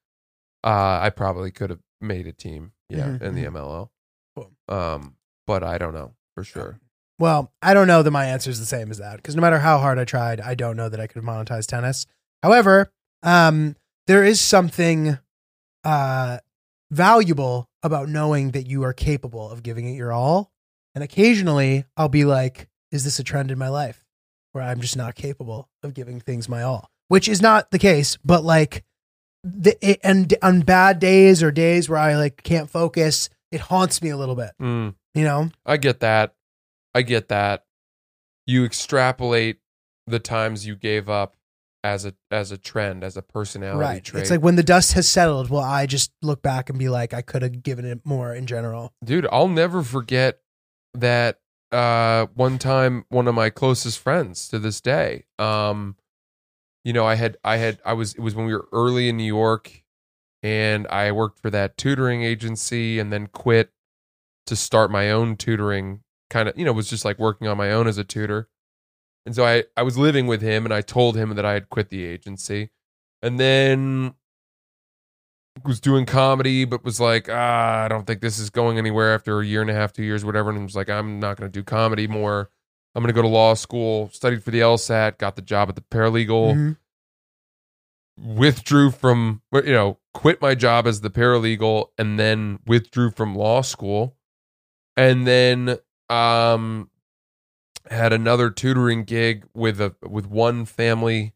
[0.64, 3.90] uh i probably could have made a team yeah Mhm, in the MLL
[4.36, 4.52] Cool.
[4.68, 5.16] um
[5.48, 6.80] but i don't know for sure
[7.20, 9.60] Well, I don't know that my answer is the same as that because no matter
[9.60, 12.08] how hard I tried, I don't know that I could monetize tennis.
[12.42, 12.92] However,
[13.22, 13.76] um,
[14.08, 15.20] there is something
[15.86, 16.40] uh,
[16.92, 20.52] valuable about knowing that you are capable of giving it your all.
[20.96, 24.04] And occasionally, I'll be like, "Is this a trend in my life
[24.52, 28.18] where I'm just not capable of giving things my all?" Which is not the case,
[28.26, 28.84] but like,
[29.44, 34.02] the it, and on bad days or days where I like can't focus, it haunts
[34.02, 34.52] me a little bit.
[34.62, 35.50] Mm, You know?
[35.66, 36.36] i get that
[36.96, 37.66] i get that
[38.46, 39.58] you extrapolate
[40.08, 41.36] the times you gave up
[41.84, 44.04] as a as a trend as a personality right.
[44.04, 46.88] trait It's like when the dust has settled, will I just look back and be
[46.90, 48.94] like, I could have given it more in general?
[49.04, 50.40] dude i'll never forget
[50.94, 51.40] that
[51.72, 55.96] uh one time one of my closest friends to this day um
[56.84, 59.18] you know i had i had i was it was when we were early in
[59.18, 59.84] new york
[60.42, 63.72] and i worked for that tutoring agency and then quit
[64.46, 67.72] to start my own tutoring kind of you know was just like working on my
[67.72, 68.50] own as a tutor
[69.26, 71.70] and so i i was living with him and i told him that i had
[71.70, 72.70] quit the agency
[73.22, 74.14] and then
[75.64, 79.40] was doing comedy, but was like, ah, I don't think this is going anywhere after
[79.40, 80.50] a year and a half, two years, whatever.
[80.50, 82.50] And was like, I'm not going to do comedy more.
[82.96, 85.76] I'm going to go to law school, studied for the LSAT, got the job at
[85.76, 86.78] the paralegal, Mhm.
[88.18, 93.62] withdrew from, you know, quit my job as the paralegal and then withdrew from law
[93.62, 94.16] school.
[94.96, 95.78] And then,
[96.10, 96.90] um,
[97.90, 101.34] had another tutoring gig with a with one family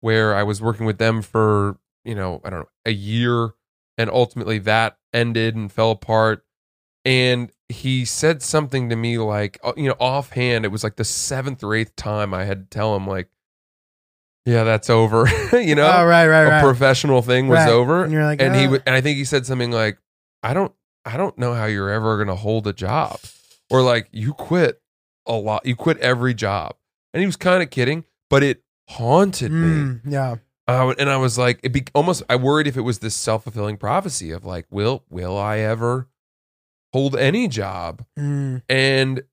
[0.00, 3.54] where I was working with them for you know I don't know a year,
[3.96, 6.44] and ultimately that ended and fell apart.
[7.04, 11.04] And he said something to me like uh, you know offhand, it was like the
[11.04, 13.28] seventh or eighth time I had to tell him like,
[14.44, 15.26] yeah, that's over.
[15.52, 16.62] you know, oh, right, right, a right.
[16.62, 17.68] professional thing was Right.
[17.68, 19.98] over, And you're like, and he "Ah." w- and I think he said something like,
[20.42, 20.72] I don't
[21.04, 23.18] I don't know how you're ever gonna hold a job,
[23.70, 24.80] or like you quit
[25.26, 26.74] a lot, you quit every job,
[27.12, 29.68] and he was kind of kidding, but it haunted me.
[29.68, 30.36] Mm, yeah.
[30.68, 32.22] Uh, and I was like, it be almost.
[32.28, 36.08] I worried if it was this self fulfilling prophecy of like, will will I ever
[36.92, 38.04] hold any job?
[38.18, 39.24] Mm, And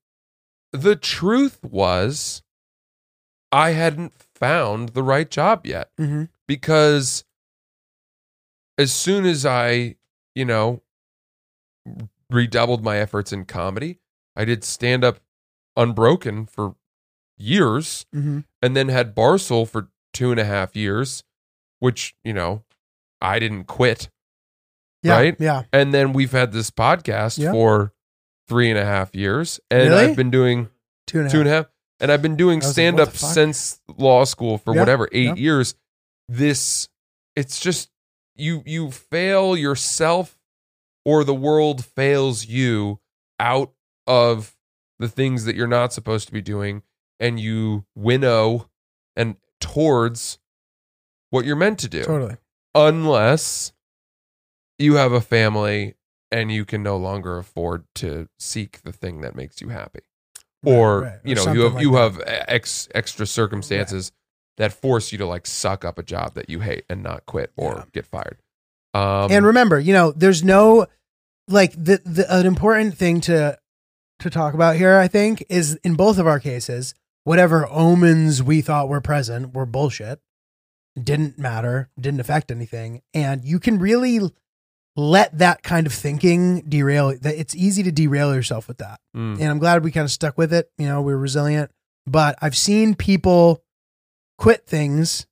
[0.72, 2.42] the truth was,
[3.52, 6.28] I hadn't found the right job yet mhm.
[6.48, 7.24] because
[8.76, 9.96] as soon as I
[10.34, 10.82] you know,
[12.30, 13.98] redoubled my efforts in comedy.
[14.36, 15.20] I did stand up
[15.76, 16.74] unbroken for
[17.36, 21.22] years hmm and then had Barstool for two and a half years,
[21.80, 22.62] which, you know,
[23.20, 24.08] I didn't quit.
[25.04, 25.12] Yeah.
[25.16, 25.36] Right?
[25.38, 25.62] Yeah.
[25.72, 27.52] And then we've had this podcast Yeah.
[27.52, 27.92] for
[28.48, 29.60] three and a half years.
[29.70, 30.04] And Really?
[30.06, 30.70] I've been doing
[31.06, 31.32] Two and a half.
[31.32, 31.66] two and a half.
[32.00, 33.30] And I've been doing I was like, stand up the fuck?
[33.34, 35.34] since law school for Yeah, whatever, eight yeah.
[35.34, 35.74] years.
[36.28, 36.88] This
[37.36, 37.90] it's just
[38.34, 40.38] you you fail yourself
[41.04, 42.98] or the world fails you
[43.38, 43.72] out
[44.06, 44.56] of
[44.98, 46.82] the things that you're not supposed to be doing
[47.20, 48.68] and you winnow
[49.16, 50.38] and towards
[51.30, 52.36] what you're meant to do Totally.
[52.74, 53.72] unless
[54.78, 55.94] you have a family
[56.30, 60.00] and you can no longer afford to seek the thing that makes you happy
[60.64, 61.18] or Right, right.
[61.24, 61.98] you Or know you have like you that.
[61.98, 64.10] have ex, extra circumstances
[64.56, 67.52] that force you to like suck up a job that you hate and not quit
[67.56, 67.84] or Yeah.
[67.92, 68.38] get fired
[68.94, 70.86] um and remember, you know, there's no
[71.48, 73.58] like the, the an important thing to
[74.20, 74.96] to talk about here.
[74.96, 76.94] I think is in both of our cases,
[77.24, 80.20] whatever omens we thought were present were bullshit.
[81.00, 81.90] Didn't matter.
[82.00, 83.02] Didn't affect anything.
[83.12, 84.30] And you can really
[84.96, 87.16] let that kind of thinking derail.
[87.20, 89.00] That it's easy to derail yourself with that.
[89.16, 90.70] mm, and I'm glad we kind of stuck with it.
[90.78, 91.70] You know, we are resilient.
[92.06, 93.62] But I've seen people
[94.38, 95.26] quit things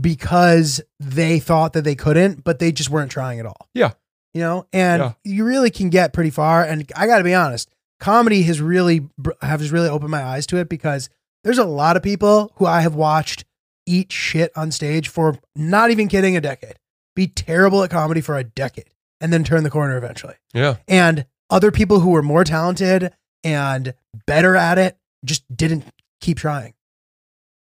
[0.00, 3.68] because they thought that they couldn't, but they just weren't trying at all.
[3.74, 3.92] Yeah.
[4.32, 5.12] You know, and Yeah.
[5.24, 6.64] you really can get pretty far.
[6.64, 7.68] And I got to be honest,
[8.00, 9.08] comedy has really
[9.42, 11.08] has really opened my eyes to it because
[11.44, 13.44] there's a lot of people who I have watched
[13.86, 16.76] eat shit on stage for not even kidding a decade,
[17.14, 18.88] be terrible at comedy for a decade,
[19.24, 20.34] and then turn the corner eventually.
[20.52, 20.76] Yeah.
[20.86, 23.10] And other people who were more talented
[23.42, 23.94] and
[24.26, 25.84] better at it just didn't
[26.20, 26.74] keep trying.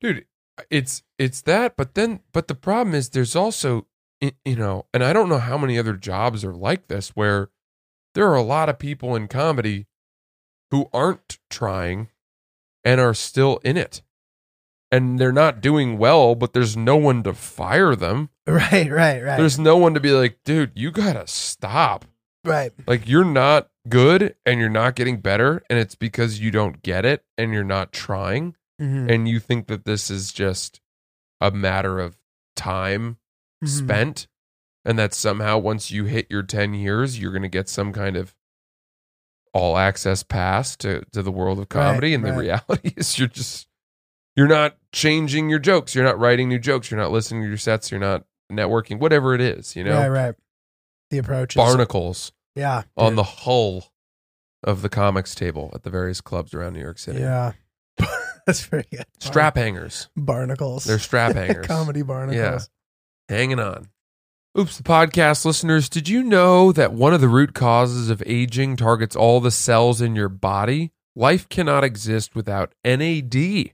[0.00, 0.24] dude
[0.70, 3.86] it's it's that but then but the problem is there's also
[4.20, 7.48] you know and i don't know how many other jobs are like this where
[8.14, 9.86] there are a lot of people in comedy
[10.70, 12.08] who aren't trying
[12.84, 14.02] and are still in it
[14.92, 19.36] and they're not doing well but there's no one to fire them Right, right, right.
[19.36, 22.04] there's no one to be like dude you gotta stop
[22.44, 22.72] right.
[22.86, 27.04] like you're not good and you're not getting better and it's because you don't get
[27.04, 29.10] it and you're not trying Mhm.
[29.12, 30.80] and you think that this is just
[31.40, 32.16] a matter of
[32.56, 33.18] time
[33.62, 33.68] Mhm.
[33.68, 34.26] spent
[34.86, 38.16] and that somehow once you hit your 10 years you're going to get some kind
[38.16, 38.34] of
[39.52, 43.66] all access pass to, to the world of comedy and the reality is you're just
[44.36, 47.56] you're not changing your jokes you're not writing new jokes you're not listening to your
[47.58, 50.34] sets you're not networking whatever it is you know Right, right.
[51.10, 52.82] The approach barnacles Yeah.
[52.96, 53.18] on dude.
[53.18, 53.92] the hull
[54.64, 57.52] of the comics table at the various clubs around New York City Yeah.
[58.46, 59.04] That's very good.
[59.20, 60.84] strap hangers barnacles.
[60.84, 62.70] they're strap hangers Comedy barnacles.
[63.28, 63.88] hanging on.
[64.58, 68.76] Oops, the podcast listeners, did you know that one of the root causes of aging
[68.76, 70.90] targets all the cells in your body?
[71.14, 73.72] Life cannot exist without NAD,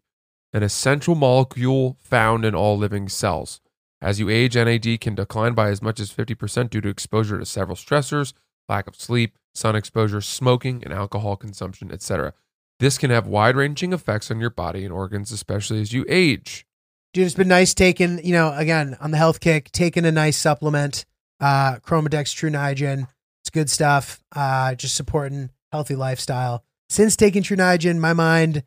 [0.57, 3.61] an essential molecule found in all living cells.
[4.00, 7.44] As you age, NAD can decline by as much as 50% due to exposure to
[7.44, 8.32] several stressors,
[8.66, 12.32] lack of sleep, sun exposure, smoking, and alcohol consumption, etc.
[12.80, 16.66] This can have wide ranging effects on your body and organs, especially as you age.
[17.12, 20.38] Dude, it's been nice taking, you know, again, on the health kick, taking a nice
[20.38, 21.04] supplement,
[21.38, 23.09] uh, ChromaDex Tru Niagen.
[23.42, 24.22] It's good stuff.
[24.34, 26.64] Uh, just supporting healthy lifestyle.
[26.88, 28.62] Since taking Tru Niagen, my mind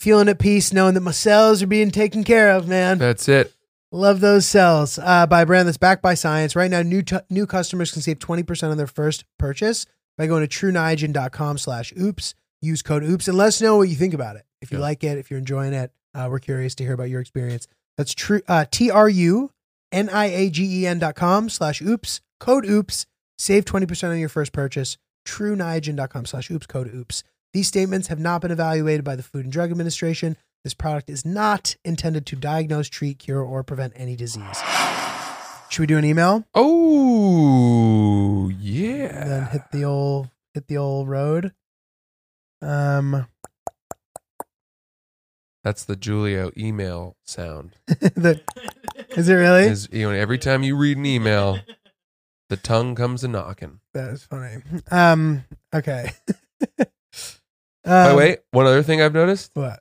[0.00, 2.98] feeling at peace, knowing that my cells are being taken care of, man.
[2.98, 3.52] That's it.
[3.92, 4.98] Love those cells.
[4.98, 6.54] Uh, by a brand that's backed by science.
[6.56, 9.86] Right now, new t- new customers can save 20% on their first purchase
[10.18, 12.34] by going to truniagen.com slash oops.
[12.60, 14.44] Use code oops and let us know what you think about it.
[14.60, 14.82] If you Yeah.
[14.84, 17.68] like it, if you're enjoying it, uh, we're curious to hear about your experience.
[17.96, 18.40] That's true.
[18.48, 18.64] Uh,
[19.92, 22.20] T-R-U-N-I-A-G-E-N dot com slash oops.
[22.40, 23.06] Code oops.
[23.38, 24.96] Save 20% on your first purchase.
[25.26, 26.66] truniagen.com slash oops.
[26.66, 27.22] Code oops.
[27.52, 30.36] These statements have not been evaluated by the Food and Drug Administration.
[30.64, 34.62] This product is not intended to diagnose, treat, cure, or prevent any disease.
[35.68, 36.44] Should we do an email?
[36.54, 39.48] Oh And then yeah.
[39.50, 41.52] hit the old hit the old road.
[42.62, 43.26] Um,
[45.62, 47.76] That's the Julio email sound.
[47.86, 48.40] the,
[49.10, 49.64] is it really?
[49.64, 51.58] Is you know every time you read an email,
[52.48, 53.80] the tongue comes a knocking.
[53.92, 54.62] That is funny.
[54.90, 55.44] Um,
[55.74, 56.12] okay.
[57.86, 59.52] Um, way, one other thing I've noticed.
[59.54, 59.80] what?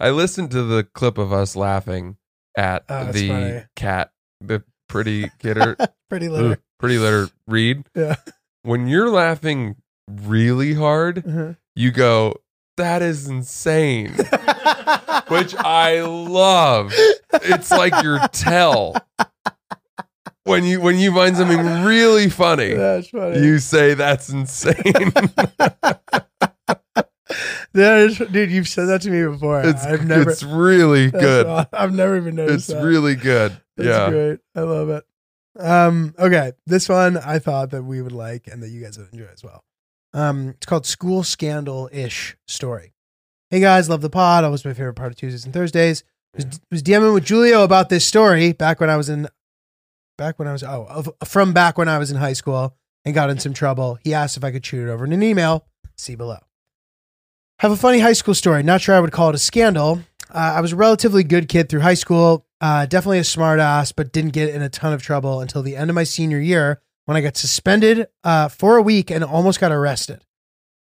[0.00, 2.16] I listened to the clip of us laughing
[2.56, 3.62] at Oh, the funny.
[3.76, 5.76] cat, the pretty kidder,
[6.10, 6.58] Pretty litter.
[6.78, 7.84] Pretty litter read.
[7.94, 8.16] Yeah.
[8.62, 9.76] When you're laughing
[10.08, 11.54] really hard, Uh-huh.
[11.76, 12.36] you go,
[12.76, 14.12] "That is insane,"
[15.28, 16.92] which I love.
[17.32, 18.96] It's like your tell.
[20.44, 23.38] when you when you find something really funny, That's funny.
[23.40, 24.74] you say that's insane.
[27.74, 29.60] That is, dude, you've said that to me before.
[29.62, 30.30] it's I've never.
[30.30, 31.66] it's really good.
[31.72, 32.70] I've never even noticed.
[32.70, 32.84] It's that.
[32.84, 33.60] really good.
[33.76, 34.10] That's yeah.
[34.10, 34.38] great.
[34.54, 35.04] I love it.
[35.58, 39.12] Um, okay, this one I thought that we would like and that you guys would
[39.12, 39.64] enjoy as well.
[40.12, 42.94] Um, it's called School Scandal Ish Story.
[43.50, 44.44] Hey guys, love the pod.
[44.44, 46.04] Always my favorite part of Tuesdays and Thursdays.
[46.36, 49.28] Was, was DMing with Julio about this story back when I was in,
[50.16, 53.14] back when I was oh of, from back when I was in high school and
[53.14, 53.98] got in some trouble.
[54.02, 55.66] He asked if I could shoot it over in an email.
[55.96, 56.38] See below.
[57.64, 58.62] Have a funny high school story.
[58.62, 60.02] Not sure I would call it a scandal.
[60.28, 62.44] Uh, I was a relatively good kid through high school.
[62.60, 65.74] Uh, definitely a smart ass, but didn't get in a ton of trouble until the
[65.74, 69.60] end of my senior year when I got suspended uh, for a week and almost
[69.60, 70.26] got arrested.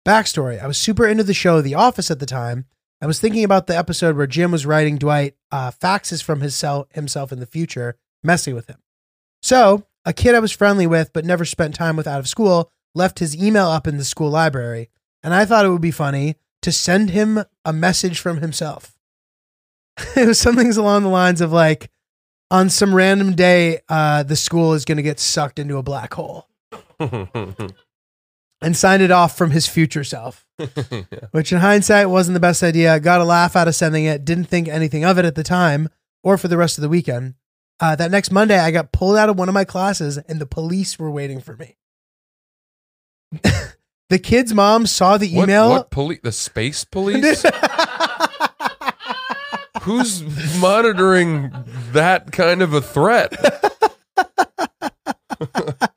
[0.04, 2.64] Backstory I was super into the show The Office at the time.
[3.00, 6.56] I was thinking about the episode where Jim was writing Dwight uh, faxes from his
[6.56, 8.78] cell, himself in the future, messing with him.
[9.44, 12.72] So, a kid I was friendly with but never spent time with out of school
[12.96, 14.90] left his email up in the school library,
[15.22, 16.34] and I thought it would be funny
[16.64, 18.96] to send him a message from himself.
[20.16, 21.90] it was something along the lines of like,
[22.50, 26.14] on some random day, uh, the school is going to get sucked into a black
[26.14, 26.48] hole,
[26.98, 27.74] and
[28.72, 30.46] signed it off from his future self.
[31.32, 32.98] Which, in hindsight, wasn't the best idea.
[32.98, 34.24] Got a laugh out of sending it.
[34.24, 35.88] Didn't think anything of it at the time
[36.22, 37.34] or for the rest of the weekend.
[37.78, 40.46] Uh, that next Monday, I got pulled out of one of my classes, and the
[40.46, 41.76] police were waiting for me.
[44.10, 45.70] The kid's mom saw the What, email.
[45.70, 46.20] what police?
[46.22, 47.44] The space police?
[49.82, 50.22] Who's
[50.60, 51.52] monitoring
[51.92, 53.34] that kind of a threat?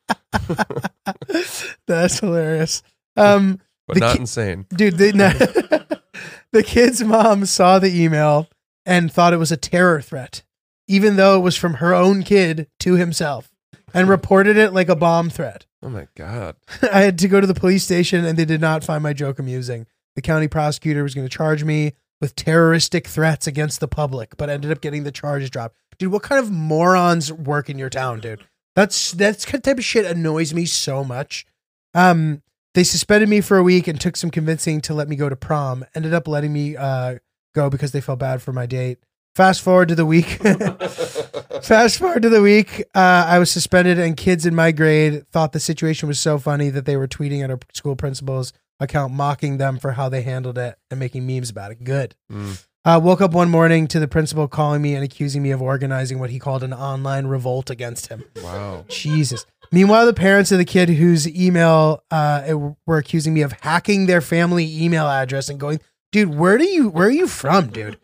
[1.88, 2.84] That's hilarious.
[3.16, 4.66] Um, But The not ki- insane.
[4.70, 5.30] dude, the, no,
[6.52, 8.50] the kid's mom saw the email
[8.86, 10.44] and thought it was a terror threat,
[10.88, 13.50] even though it was from her own kid to himself,
[13.94, 15.66] and reported it like a bomb threat.
[15.82, 16.56] Oh my god.
[16.82, 19.40] I had to go to the police station, and they did not find my joke
[19.40, 19.86] amusing.
[20.16, 24.50] The county prosecutor was going to charge me with terroristic threats against the public, but
[24.50, 25.76] ended up getting the charges dropped.
[26.00, 28.46] Dude, what kind of morons work in your town, dude?
[28.76, 31.46] That's that's kind of type of shit annoys me so much.
[31.94, 32.44] Um,
[32.76, 35.36] they suspended me for a week and took some convincing to let me go to
[35.36, 35.84] prom.
[35.96, 37.18] Ended up letting me uh,
[37.56, 39.00] go because they felt bad for my date.
[39.38, 40.26] Fast forward to the week.
[41.62, 42.84] Fast forward to the week.
[42.96, 46.72] Uh, I was suspended, and kids in my grade thought the situation was so funny
[46.72, 50.58] that they were tweeting at our school principal's account, mocking them for how they handled
[50.58, 51.84] it and making memes about it.
[51.84, 52.16] Good.
[52.32, 52.66] Mm.
[52.84, 56.18] Uh, woke up one morning to the principal calling me and accusing me of organizing
[56.18, 58.24] what he called an online revolt against him.
[58.42, 58.86] Wow.
[58.88, 59.46] Jesus.
[59.72, 64.22] Meanwhile, the parents of the kid whose email uh, were accusing me of hacking their
[64.22, 65.80] family email address and going,
[66.12, 68.00] dude, where do you where are you from, dude?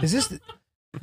[0.00, 0.32] Is this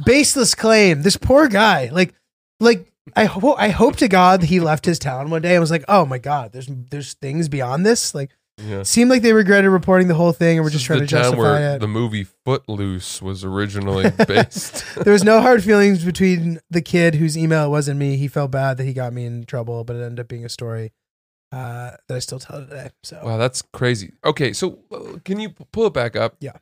[0.05, 1.01] baseless claim?
[1.01, 2.13] This poor guy, like,
[2.59, 5.71] like I hope I hope to God he left his town one day and was
[5.71, 8.15] like, oh my God, there's there's things beyond this.
[8.15, 8.83] Like, Yeah.
[8.83, 11.13] seemed like they regretted reporting the whole thing and were This just trying the to
[11.15, 11.79] town justify where it.
[11.79, 14.85] the movie Footloose was originally based.
[15.03, 18.15] there was no hard feelings between the kid whose email it wasn't me.
[18.15, 20.49] He felt bad that he got me in trouble, but it ended up being a
[20.49, 20.93] story
[21.51, 22.89] uh, that I still tell today.
[23.03, 24.13] So wow, that's crazy.
[24.23, 26.35] Okay, so uh, can you pull it back up?
[26.39, 26.53] Yeah.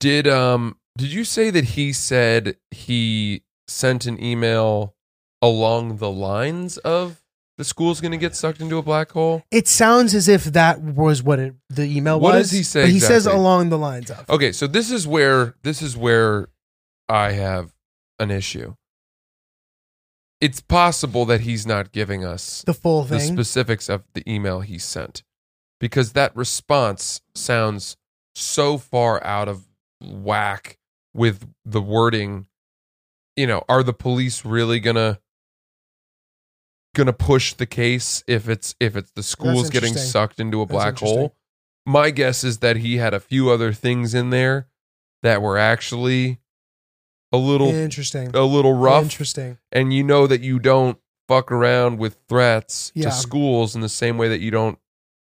[0.00, 4.94] Did um did you say that he said he sent an email
[5.42, 7.22] along the lines of
[7.56, 9.42] the school's going to get sucked into a black hole?
[9.50, 12.50] it sounds as if that was what it, the email What was.
[12.50, 14.28] does he say But he says along the lines of.
[14.28, 16.48] Okay, so this is where this is where
[17.08, 17.72] I have
[18.18, 18.74] an issue.
[20.40, 24.78] It's possible that he's not giving us The full the specifics of the email he
[24.78, 25.22] sent
[25.78, 27.96] because that response sounds
[28.34, 29.66] so far out of
[30.00, 30.78] whack
[31.14, 32.46] with the wording
[33.36, 35.18] you know are the police really gonna
[36.94, 40.98] gonna push the case if it's if it's the school's getting sucked into a black
[40.98, 41.34] hole
[41.86, 44.68] my guess is that he had a few other things in there
[45.22, 46.38] that were actually
[47.32, 48.30] a little Interesting.
[48.34, 49.58] a little rough Interesting.
[49.70, 50.98] and you know that you don't
[51.28, 53.04] fuck around with threats Yeah.
[53.04, 54.78] to schools in the same way that you don't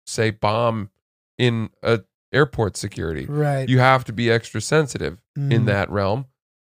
[0.06, 0.90] say bomb
[1.38, 2.02] in a
[2.34, 3.26] airport security.
[3.26, 3.68] Right.
[3.68, 5.66] You have to be extra sensitive in Mm.
[5.66, 6.26] that realm.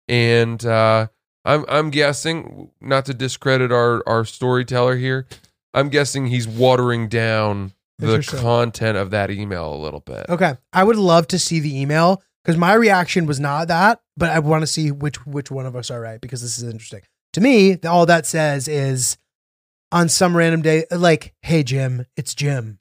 [0.08, 1.08] And uh,
[1.44, 5.26] I'm I'm guessing, not to discredit our our storyteller here,
[5.74, 10.26] I'm guessing he's watering down the content of that email a little bit.
[10.28, 10.56] Okay.
[10.72, 14.40] I would love to see the email because my reaction was not that, but I
[14.40, 17.02] want to see which which one of us are right because this is interesting.
[17.34, 19.16] To me, all that says is
[19.92, 22.78] on some random day, like, hey Jim, it's Jim.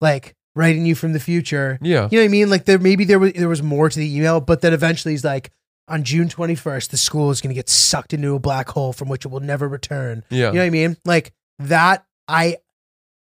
[0.00, 1.78] Like writing you from the future.
[1.80, 2.08] Yeah.
[2.10, 2.50] You know what I mean?
[2.50, 5.24] Like there maybe there was there was more to the email, but then eventually he's
[5.24, 5.52] like,
[5.86, 9.08] on June 21st, the school is going to get sucked into a black hole from
[9.08, 10.24] which it will never return.
[10.28, 10.48] Yeah.
[10.48, 10.96] You know what I mean?
[11.04, 12.58] Like that, I,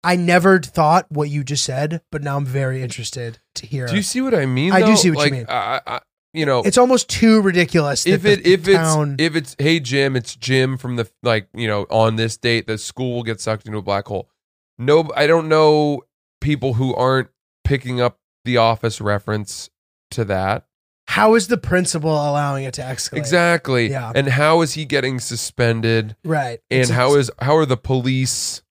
[0.04, 3.88] I never thought what you just said, but now I'm very interested to hear.
[3.88, 4.72] Do you see what I mean?
[4.72, 5.46] I do see what you mean.
[5.50, 6.00] I, I,
[6.32, 8.06] you know, it's almost too ridiculous.
[8.06, 11.66] if it if town, it's if it's hey Jim, it's Jim from the like you
[11.66, 14.30] know on this date the school will get sucked into a black hole.
[14.78, 16.04] No, I don't know
[16.46, 17.30] people who aren't
[17.64, 19.70] picking up the office reference
[20.12, 20.66] to that
[21.08, 23.18] how is the principal allowing it to escalate?
[23.20, 23.92] exactly.
[23.92, 24.12] Yeah.
[24.16, 26.16] And how is he getting suspended?
[26.26, 26.60] Right.
[26.72, 28.64] And It's- how is how are the police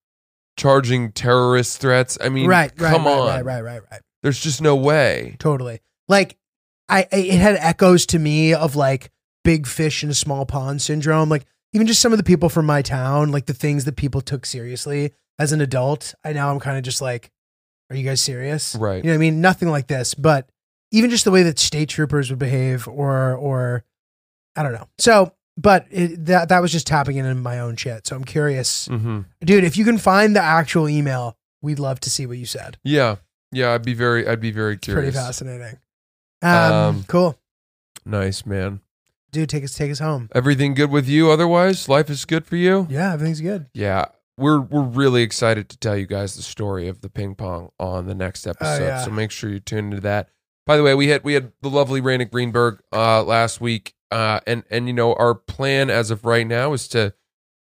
[0.57, 2.17] charging terrorist threats?
[2.21, 4.01] I mean, right, right, come right, on, right, right, right, right.
[4.21, 5.37] There's just no way.
[5.39, 5.79] Totally.
[6.09, 6.37] Like
[6.89, 9.11] I, I it had echoes to me of like
[9.43, 11.29] big fish in a small pond syndrome.
[11.29, 14.19] Like even just some of the people from my town, like the things that people
[14.21, 16.13] took seriously as an adult.
[16.23, 17.31] I now I'm kind of just like,
[17.89, 18.75] are you guys serious?
[18.75, 18.97] Right.
[18.97, 19.41] You know what I mean?
[19.41, 20.49] Nothing like this, but
[20.91, 23.83] even just the way that state troopers would behave or or
[24.55, 24.87] I don't know.
[24.97, 28.07] So but it, that that was just tapping in my own shit.
[28.07, 29.63] So I'm curious, hmm dude.
[29.63, 32.77] If you can find the actual email, we'd love to see what you said.
[32.83, 33.15] Yeah,
[33.51, 33.71] yeah.
[33.73, 35.15] I'd be very, I'd be very It's pretty curious.
[35.15, 35.77] fascinating.
[36.41, 37.39] Um, Um, cool.
[38.05, 38.81] Nice man.
[39.31, 40.29] Dude, take us take us home.
[40.33, 41.29] Everything good with you?
[41.31, 42.87] Otherwise, life is good for you.
[42.89, 43.67] Yeah, everything's good.
[43.73, 44.05] Yeah,
[44.37, 48.07] we're we're really excited to tell you guys the story of the ping pong on
[48.07, 48.83] the next episode.
[48.83, 49.03] Oh, yeah.
[49.03, 50.29] So make sure you tune into that.
[50.65, 54.39] By the way, we had we had the lovely Raina Greenberg uh, last week, uh,
[54.47, 57.13] and and you know our plan as of right now is to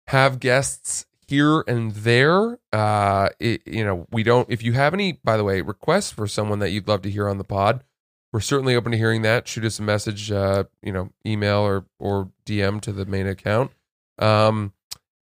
[0.08, 2.60] have guests here and there.
[2.72, 4.50] Uh, it, you know, we don't.
[4.50, 7.28] If you have any, by the way, requests for someone that you'd love to hear
[7.28, 7.84] on the pod,
[8.32, 9.48] we're certainly open to hearing that.
[9.48, 13.72] Shoot us a message, uh, you know, email or or DM to the main account.
[14.18, 14.74] Um,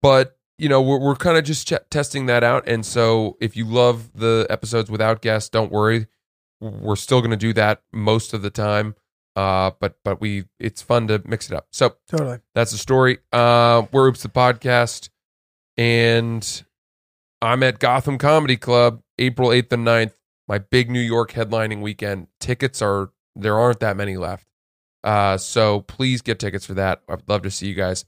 [0.01, 2.69] but you know, we're we're kind of just ch- testing that out.
[2.69, 6.07] And so, if you love the episodes without guests, don't worry.
[6.61, 8.97] We're still going to do that most of the time.
[9.37, 11.69] Uh, but but we it's fun to mix it up.
[11.71, 12.39] So Totally.
[12.57, 13.19] that's the story.
[13.33, 15.11] Uh, we're Oops the podcast,
[15.77, 16.65] and
[17.41, 20.15] I'm at Gotham Comedy Club April 8th and 9th.
[20.49, 22.27] My big New York headlining weekend.
[22.41, 24.49] Tickets are there aren't that many left.
[25.05, 27.03] Uh, so please get tickets for that.
[27.09, 28.05] I'd love to see you guys.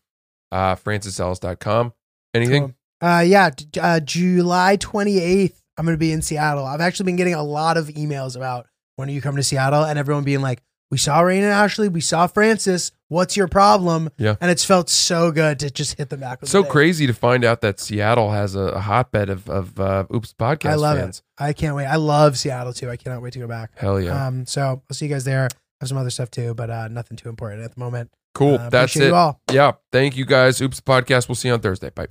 [0.51, 1.93] Uh, francisellis.com.
[2.35, 2.75] Anything?
[3.01, 3.09] Cool.
[3.09, 3.51] Uh, yeah,
[3.81, 6.67] uh, July 28th, I'm going to be in Seattle.
[6.67, 8.67] I've actually been getting a lot of emails about
[8.97, 11.89] when are you coming to Seattle and everyone being like, we saw Rain and Ashley,
[11.89, 12.91] we saw Francis.
[13.09, 14.11] What's your problem?
[14.19, 14.35] Yeah.
[14.41, 16.71] And it's felt so good to just hit them back with so bang.
[16.73, 20.71] crazy to find out that Seattle has a, a hotbed of, of uh, Oops podcast
[20.71, 21.23] I love fans.
[21.39, 21.43] it.
[21.43, 21.87] I can't wait.
[21.87, 22.91] I love Seattle too.
[22.91, 23.71] I cannot wait to go back.
[23.77, 24.27] Hell yeah.
[24.27, 25.45] Um, so I'll see you guys there.
[25.45, 25.49] I
[25.81, 28.11] Have some other stuff too, but uh, nothing too important at the moment.
[28.35, 28.57] cool.
[28.57, 29.07] Uh, That's it.
[29.07, 29.41] You all.
[29.51, 29.73] Yeah.
[29.93, 30.61] Thank you guys.
[30.61, 31.29] Oops podcast.
[31.29, 31.91] We'll see you on Thursday.
[31.91, 32.09] Bye.